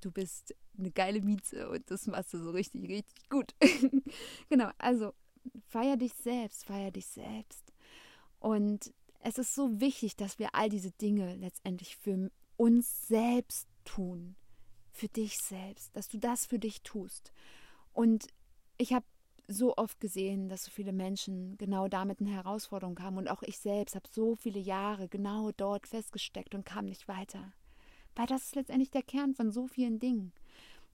Du 0.00 0.12
bist 0.12 0.54
eine 0.78 0.90
geile 0.90 1.20
Mieze 1.20 1.68
und 1.68 1.90
das 1.90 2.06
machst 2.06 2.32
du 2.32 2.38
so 2.38 2.50
richtig, 2.50 2.88
richtig 2.88 3.28
gut. 3.28 3.54
genau, 4.48 4.70
also 4.78 5.12
feier 5.66 5.96
dich 5.96 6.14
selbst, 6.14 6.64
feier 6.64 6.92
dich 6.92 7.06
selbst. 7.06 7.72
Und 8.38 8.92
es 9.20 9.38
ist 9.38 9.54
so 9.54 9.80
wichtig, 9.80 10.16
dass 10.16 10.38
wir 10.38 10.54
all 10.54 10.68
diese 10.68 10.92
Dinge 10.92 11.34
letztendlich 11.36 11.96
für 11.96 12.30
uns 12.56 13.08
selbst 13.08 13.66
tun, 13.84 14.36
für 14.92 15.08
dich 15.08 15.36
selbst, 15.38 15.94
dass 15.96 16.08
du 16.08 16.18
das 16.18 16.46
für 16.46 16.60
dich 16.60 16.82
tust. 16.82 17.32
Und 17.92 18.28
ich 18.76 18.92
habe 18.92 19.06
so 19.48 19.76
oft 19.76 19.98
gesehen, 19.98 20.48
dass 20.48 20.64
so 20.64 20.70
viele 20.70 20.92
Menschen 20.92 21.56
genau 21.56 21.88
damit 21.88 22.20
eine 22.20 22.30
Herausforderung 22.30 22.98
haben. 23.00 23.16
Und 23.16 23.28
auch 23.28 23.42
ich 23.42 23.58
selbst 23.58 23.94
habe 23.94 24.08
so 24.10 24.36
viele 24.36 24.60
Jahre 24.60 25.08
genau 25.08 25.50
dort 25.56 25.86
festgesteckt 25.88 26.54
und 26.54 26.66
kam 26.66 26.84
nicht 26.84 27.08
weiter. 27.08 27.52
Weil 28.14 28.26
das 28.26 28.44
ist 28.44 28.56
letztendlich 28.56 28.90
der 28.90 29.02
Kern 29.02 29.34
von 29.34 29.50
so 29.50 29.66
vielen 29.66 29.98
Dingen. 29.98 30.32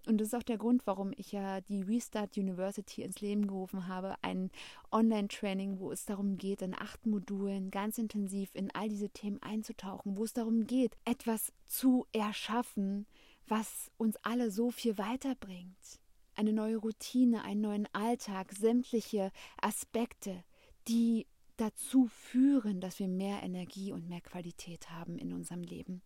Und 0.07 0.19
das 0.19 0.29
ist 0.29 0.35
auch 0.35 0.43
der 0.43 0.59
Grund, 0.59 0.87
warum 0.87 1.13
ich 1.17 1.33
ja 1.33 1.63
die 1.63 1.81
Restart 1.81 2.37
University 2.37 3.03
ins 3.03 3.21
Leben 3.21 3.47
gerufen 3.47 3.89
habe. 3.89 4.17
Ein 4.23 4.51
Online-Training, 4.93 5.79
wo 5.79 5.91
es 5.91 6.05
darum 6.05 6.37
geht, 6.37 6.61
in 6.61 6.75
acht 6.75 7.07
Modulen 7.07 7.71
ganz 7.71 7.97
intensiv 7.97 8.55
in 8.55 8.71
all 8.75 8.89
diese 8.89 9.09
Themen 9.09 9.43
einzutauchen, 9.43 10.17
wo 10.17 10.25
es 10.25 10.35
darum 10.35 10.67
geht, 10.67 10.97
etwas 11.05 11.53
zu 11.65 12.07
erschaffen, 12.13 13.07
was 13.49 13.91
uns 13.97 14.17
alle 14.23 14.51
so 14.51 14.71
viel 14.71 14.99
weiterbringt. 14.99 16.04
Eine 16.37 16.53
neue 16.53 16.77
Routine, 16.77 17.45
einen 17.45 17.61
neuen 17.61 17.89
Alltag, 17.93 18.53
sämtliche 18.53 19.31
Aspekte, 19.61 20.45
die 20.89 21.27
dazu 21.57 22.09
führen, 22.09 22.81
dass 22.81 22.99
wir 22.99 23.09
mehr 23.09 23.43
Energie 23.43 23.93
und 23.93 24.09
mehr 24.09 24.21
Qualität 24.21 24.91
haben 24.91 25.19
in 25.19 25.33
unserem 25.33 25.63
Leben. 25.63 26.03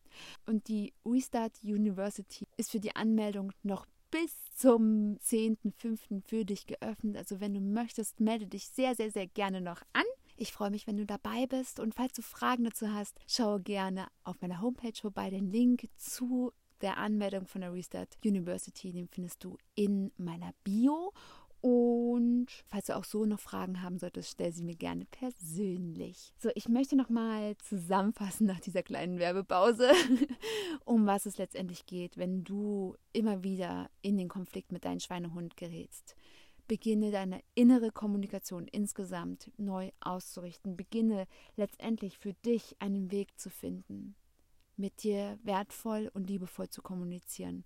Und 0.47 0.69
die 0.69 0.93
Restart 1.05 1.63
University 1.63 2.47
ist 2.57 2.71
für 2.71 2.81
die 2.81 2.95
Anmeldung 2.95 3.53
noch 3.63 3.87
bis 4.11 4.35
zum 4.55 5.19
10.05. 5.19 6.23
für 6.27 6.45
dich 6.45 6.67
geöffnet. 6.67 7.17
Also 7.17 7.41
wenn 7.41 7.55
du 7.55 7.61
möchtest, 7.61 8.21
melde 8.21 8.47
dich 8.47 8.69
sehr, 8.69 8.95
sehr, 8.95 9.11
sehr 9.11 9.27
gerne 9.27 9.61
noch 9.61 9.83
an. 9.93 10.05
Ich 10.37 10.53
freue 10.53 10.71
mich, 10.71 10.87
wenn 10.87 10.97
du 10.97 11.05
dabei 11.05 11.47
bist 11.47 11.81
und 11.81 11.95
falls 11.95 12.13
du 12.13 12.23
Fragen 12.23 12.65
dazu 12.65 12.93
hast, 12.93 13.19
schaue 13.27 13.61
gerne 13.61 14.07
auf 14.23 14.41
meiner 14.41 14.61
Homepage 14.61 14.99
vorbei. 15.01 15.31
Den 15.31 15.51
Link 15.51 15.89
zu 15.97 16.53
der 16.81 16.99
Anmeldung 16.99 17.47
von 17.47 17.61
der 17.61 17.73
Restart 17.73 18.17
University, 18.25 18.93
den 18.93 19.09
findest 19.09 19.45
du 19.45 19.59
in 19.75 20.13
meiner 20.17 20.53
Bio. 20.65 21.13
Und 21.61 22.47
falls 22.69 22.87
du 22.87 22.97
auch 22.97 23.05
so 23.05 23.25
noch 23.25 23.41
Fragen 23.41 23.83
haben 23.83 23.99
solltest, 23.99 24.31
stell 24.31 24.53
sie 24.53 24.63
mir 24.63 24.77
gerne 24.77 25.07
persönlich. 25.07 26.33
So, 26.39 26.51
ich 26.55 26.69
möchte 26.69 26.95
noch 26.95 27.09
mal 27.09 27.57
zusammenfassen 27.59 28.47
nach 28.47 28.61
dieser 28.61 28.85
kleinen 28.85 29.19
Werbepause, 29.19 29.91
um 30.85 31.07
was 31.07 31.27
es 31.27 31.37
letztendlich 31.37 31.87
geht, 31.87 32.17
wenn 32.17 32.45
du 32.45 32.95
immer 33.13 33.43
wieder 33.43 33.91
in 34.03 34.17
den 34.17 34.29
Konflikt 34.29 34.71
mit 34.71 34.85
deinem 34.85 35.01
Schweinehund 35.01 35.57
gerätst. 35.57 36.15
Beginne 36.69 37.11
deine 37.11 37.43
innere 37.55 37.91
Kommunikation 37.91 38.69
insgesamt 38.69 39.51
neu 39.57 39.91
auszurichten. 40.01 40.77
Beginne 40.77 41.27
letztendlich 41.57 42.19
für 42.19 42.35
dich 42.35 42.77
einen 42.79 43.11
Weg 43.11 43.37
zu 43.41 43.51
finden, 43.51 44.15
mit 44.79 45.03
dir 45.03 45.39
wertvoll 45.43 46.11
und 46.15 46.29
liebevoll 46.29 46.69
zu 46.69 46.83
kommunizieren 46.83 47.65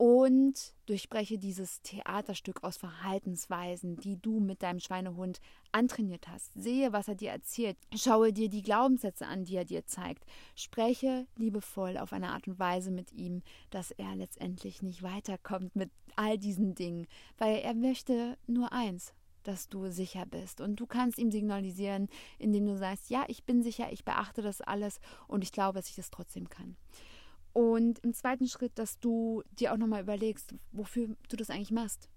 und 0.00 0.72
durchbreche 0.86 1.36
dieses 1.36 1.82
Theaterstück 1.82 2.64
aus 2.64 2.78
Verhaltensweisen, 2.78 3.98
die 3.98 4.16
du 4.16 4.40
mit 4.40 4.62
deinem 4.62 4.80
Schweinehund 4.80 5.40
antrainiert 5.72 6.26
hast. 6.26 6.54
Sehe, 6.54 6.94
was 6.94 7.08
er 7.08 7.16
dir 7.16 7.32
erzählt. 7.32 7.76
Schaue 7.94 8.32
dir 8.32 8.48
die 8.48 8.62
Glaubenssätze 8.62 9.26
an, 9.26 9.44
die 9.44 9.56
er 9.56 9.66
dir 9.66 9.84
zeigt. 9.84 10.24
Spreche 10.54 11.26
liebevoll 11.36 11.98
auf 11.98 12.14
eine 12.14 12.30
Art 12.30 12.48
und 12.48 12.58
Weise 12.58 12.90
mit 12.90 13.12
ihm, 13.12 13.42
dass 13.68 13.90
er 13.90 14.16
letztendlich 14.16 14.80
nicht 14.80 15.02
weiterkommt 15.02 15.76
mit 15.76 15.90
all 16.16 16.38
diesen 16.38 16.74
Dingen, 16.74 17.06
weil 17.36 17.58
er 17.58 17.74
möchte 17.74 18.38
nur 18.46 18.72
eins, 18.72 19.12
dass 19.42 19.68
du 19.68 19.90
sicher 19.90 20.26
bist. 20.26 20.60
Und 20.60 20.76
du 20.76 20.86
kannst 20.86 21.18
ihm 21.18 21.30
signalisieren, 21.30 22.08
indem 22.38 22.66
du 22.66 22.76
sagst, 22.76 23.10
ja, 23.10 23.24
ich 23.28 23.44
bin 23.44 23.62
sicher, 23.62 23.92
ich 23.92 24.04
beachte 24.04 24.42
das 24.42 24.60
alles 24.60 25.00
und 25.28 25.44
ich 25.44 25.52
glaube, 25.52 25.78
dass 25.78 25.88
ich 25.88 25.96
das 25.96 26.10
trotzdem 26.10 26.48
kann. 26.48 26.76
Und 27.52 27.98
im 28.00 28.14
zweiten 28.14 28.46
Schritt, 28.46 28.78
dass 28.78 29.00
du 29.00 29.42
dir 29.58 29.72
auch 29.72 29.76
nochmal 29.76 30.02
überlegst, 30.02 30.54
wofür 30.72 31.16
du 31.28 31.36
das 31.36 31.50
eigentlich 31.50 31.72
machst. 31.72 32.08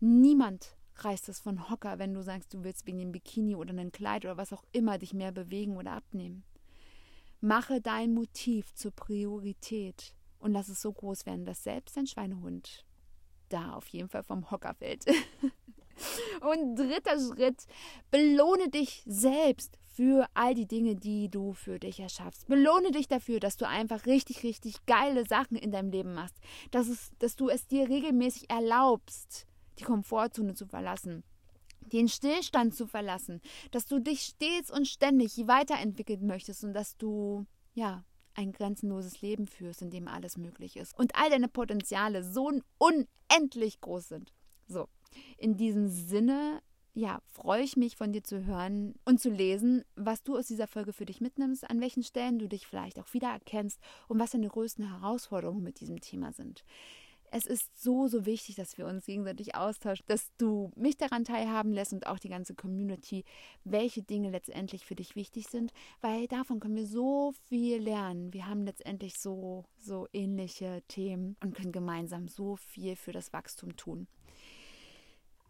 Niemand 0.00 0.76
reißt 0.96 1.28
es 1.28 1.40
von 1.40 1.70
Hocker, 1.70 1.98
wenn 1.98 2.14
du 2.14 2.22
sagst, 2.22 2.52
du 2.52 2.64
willst 2.64 2.86
wegen 2.86 2.98
dem 2.98 3.12
Bikini 3.12 3.54
oder 3.54 3.70
einem 3.70 3.92
Kleid 3.92 4.24
oder 4.24 4.36
was 4.36 4.52
auch 4.52 4.64
immer 4.72 4.98
dich 4.98 5.14
mehr 5.14 5.32
bewegen 5.32 5.76
oder 5.76 5.92
abnehmen. 5.92 6.44
Mache 7.40 7.80
dein 7.80 8.12
Motiv 8.12 8.74
zur 8.74 8.92
Priorität 8.92 10.14
und 10.38 10.52
lass 10.52 10.68
es 10.68 10.82
so 10.82 10.92
groß 10.92 11.26
werden, 11.26 11.44
dass 11.44 11.62
selbst 11.62 11.96
dein 11.96 12.06
Schweinehund 12.06 12.84
da 13.48 13.72
auf 13.72 13.86
jeden 13.88 14.08
Fall 14.08 14.22
vom 14.22 14.50
Hocker 14.50 14.74
fällt. 14.74 15.04
und 16.40 16.76
dritter 16.76 17.18
Schritt, 17.18 17.64
belohne 18.10 18.68
dich 18.68 19.02
selbst 19.06 19.78
für 19.94 20.26
all 20.34 20.54
die 20.54 20.66
Dinge, 20.66 20.96
die 20.96 21.28
du 21.28 21.52
für 21.52 21.78
dich 21.78 22.00
erschaffst. 22.00 22.46
Belohne 22.48 22.90
dich 22.92 23.08
dafür, 23.08 23.40
dass 23.40 23.56
du 23.56 23.68
einfach 23.68 24.06
richtig, 24.06 24.42
richtig 24.42 24.86
geile 24.86 25.26
Sachen 25.26 25.56
in 25.56 25.70
deinem 25.70 25.90
Leben 25.90 26.14
machst. 26.14 26.36
Dass, 26.70 26.88
es, 26.88 27.10
dass 27.18 27.36
du 27.36 27.48
es 27.48 27.66
dir 27.66 27.88
regelmäßig 27.88 28.48
erlaubst, 28.48 29.46
die 29.78 29.84
Komfortzone 29.84 30.54
zu 30.54 30.66
verlassen 30.66 31.24
den 31.92 32.08
Stillstand 32.08 32.74
zu 32.74 32.86
verlassen, 32.86 33.40
dass 33.70 33.86
du 33.86 33.98
dich 33.98 34.22
stets 34.22 34.70
und 34.70 34.86
ständig 34.86 35.46
weiterentwickeln 35.46 36.26
möchtest 36.26 36.64
und 36.64 36.74
dass 36.74 36.96
du, 36.96 37.44
ja, 37.74 38.04
ein 38.34 38.52
grenzenloses 38.52 39.20
Leben 39.20 39.46
führst, 39.46 39.82
in 39.82 39.90
dem 39.90 40.08
alles 40.08 40.38
möglich 40.38 40.76
ist 40.76 40.98
und 40.98 41.14
all 41.16 41.28
deine 41.30 41.48
Potenziale 41.48 42.24
so 42.24 42.50
unendlich 42.78 43.80
groß 43.80 44.08
sind. 44.08 44.32
So, 44.68 44.88
in 45.38 45.56
diesem 45.56 45.88
Sinne 45.88 46.62
ja, 46.94 47.20
freue 47.26 47.62
ich 47.62 47.76
mich 47.76 47.96
von 47.96 48.12
dir 48.12 48.22
zu 48.22 48.44
hören 48.44 48.94
und 49.06 49.20
zu 49.20 49.30
lesen, 49.30 49.82
was 49.96 50.22
du 50.22 50.36
aus 50.36 50.46
dieser 50.46 50.66
Folge 50.66 50.92
für 50.92 51.06
dich 51.06 51.20
mitnimmst, 51.20 51.68
an 51.68 51.80
welchen 51.80 52.02
Stellen 52.02 52.38
du 52.38 52.48
dich 52.48 52.66
vielleicht 52.66 52.98
auch 52.98 53.14
wiedererkennst 53.14 53.80
und 54.08 54.18
was 54.18 54.32
deine 54.32 54.48
größten 54.48 54.88
Herausforderungen 54.88 55.62
mit 55.62 55.80
diesem 55.80 56.00
Thema 56.00 56.32
sind. 56.32 56.64
Es 57.34 57.46
ist 57.46 57.82
so, 57.82 58.08
so 58.08 58.26
wichtig, 58.26 58.56
dass 58.56 58.76
wir 58.76 58.86
uns 58.86 59.06
gegenseitig 59.06 59.54
austauschen, 59.54 60.04
dass 60.06 60.30
du 60.36 60.70
mich 60.76 60.98
daran 60.98 61.24
teilhaben 61.24 61.72
lässt 61.72 61.94
und 61.94 62.06
auch 62.06 62.18
die 62.18 62.28
ganze 62.28 62.54
Community, 62.54 63.24
welche 63.64 64.02
Dinge 64.02 64.28
letztendlich 64.28 64.84
für 64.84 64.94
dich 64.94 65.16
wichtig 65.16 65.48
sind, 65.48 65.72
weil 66.02 66.26
davon 66.26 66.60
können 66.60 66.76
wir 66.76 66.86
so 66.86 67.32
viel 67.48 67.78
lernen. 67.78 68.34
Wir 68.34 68.46
haben 68.48 68.66
letztendlich 68.66 69.18
so, 69.18 69.64
so 69.78 70.08
ähnliche 70.12 70.82
Themen 70.88 71.38
und 71.42 71.54
können 71.54 71.72
gemeinsam 71.72 72.28
so 72.28 72.56
viel 72.56 72.96
für 72.96 73.12
das 73.12 73.32
Wachstum 73.32 73.78
tun. 73.78 74.08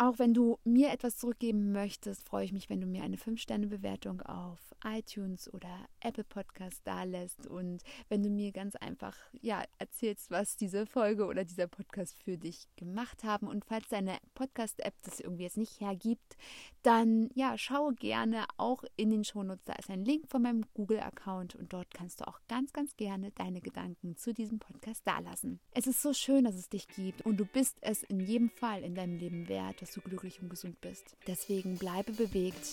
Auch 0.03 0.19
wenn 0.19 0.35
du 0.35 0.59
mir 0.65 0.91
etwas 0.91 1.17
zurückgeben 1.17 1.71
möchtest, 1.71 2.27
freue 2.27 2.45
ich 2.45 2.53
mich, 2.53 2.69
wenn 2.69 2.81
du 2.81 2.89
mir 2.89 3.05
eine 3.05 3.17
5-Sterne-Bewertung 3.17 4.21
auf 4.23 4.59
iTunes 4.85 5.53
oder 5.55 5.69
Apple 6.01 6.25
Podcast 6.25 6.81
da 6.83 7.05
lässt 7.05 7.47
und 7.47 7.85
wenn 8.09 8.25
du 8.25 8.29
mir 8.29 8.51
ganz 8.51 8.75
einfach 8.75 9.17
ja 9.41 9.63
erzählst, 9.79 10.33
was 10.33 10.57
diese 10.57 10.87
Folge 10.87 11.27
oder 11.27 11.45
dieser 11.45 11.69
Podcast 11.69 12.21
für 12.21 12.37
dich 12.37 12.67
gemacht 12.75 13.23
haben. 13.23 13.47
Und 13.47 13.65
falls 13.65 13.89
deine 13.91 14.19
Podcast-App 14.35 14.95
das 15.03 15.21
irgendwie 15.21 15.45
jetzt 15.45 15.57
nicht 15.57 15.81
hergibt, 15.81 16.37
dann 16.83 17.31
ja, 17.35 17.57
schaue 17.57 17.95
gerne 17.95 18.45
auch 18.57 18.83
in 18.97 19.11
den 19.11 19.23
Shownotes, 19.23 19.63
da 19.65 19.75
ist 19.75 19.89
ein 19.89 20.05
Link 20.05 20.29
von 20.29 20.43
meinem 20.43 20.65
Google-Account 20.75 21.55
und 21.55 21.73
dort 21.73 21.95
kannst 21.95 22.21
du 22.21 22.27
auch 22.27 22.41
ganz, 22.49 22.73
ganz 22.73 22.97
gerne 22.97 23.31
deine 23.31 23.61
Gedanken 23.61 24.17
zu 24.17 24.35
diesem 24.35 24.59
Podcast 24.59 25.07
dalassen. 25.07 25.61
Es 25.71 25.87
ist 25.87 26.03
so 26.03 26.13
schön, 26.13 26.43
dass 26.43 26.57
es 26.57 26.69
dich 26.69 26.89
gibt 26.89 27.25
und 27.25 27.39
du 27.39 27.45
bist 27.45 27.77
es 27.83 28.03
in 28.03 28.19
jedem 28.19 28.51
Fall 28.51 28.83
in 28.83 28.97
deinem 28.97 29.17
Leben 29.17 29.49
wert, 29.49 29.81
dass 29.93 30.03
du 30.03 30.09
glücklich 30.09 30.41
und 30.41 30.49
gesund 30.49 30.81
bist. 30.81 31.17
Deswegen 31.27 31.77
bleibe 31.77 32.13
bewegt, 32.13 32.67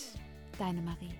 deine 0.58 0.80
Marie. 0.80 1.12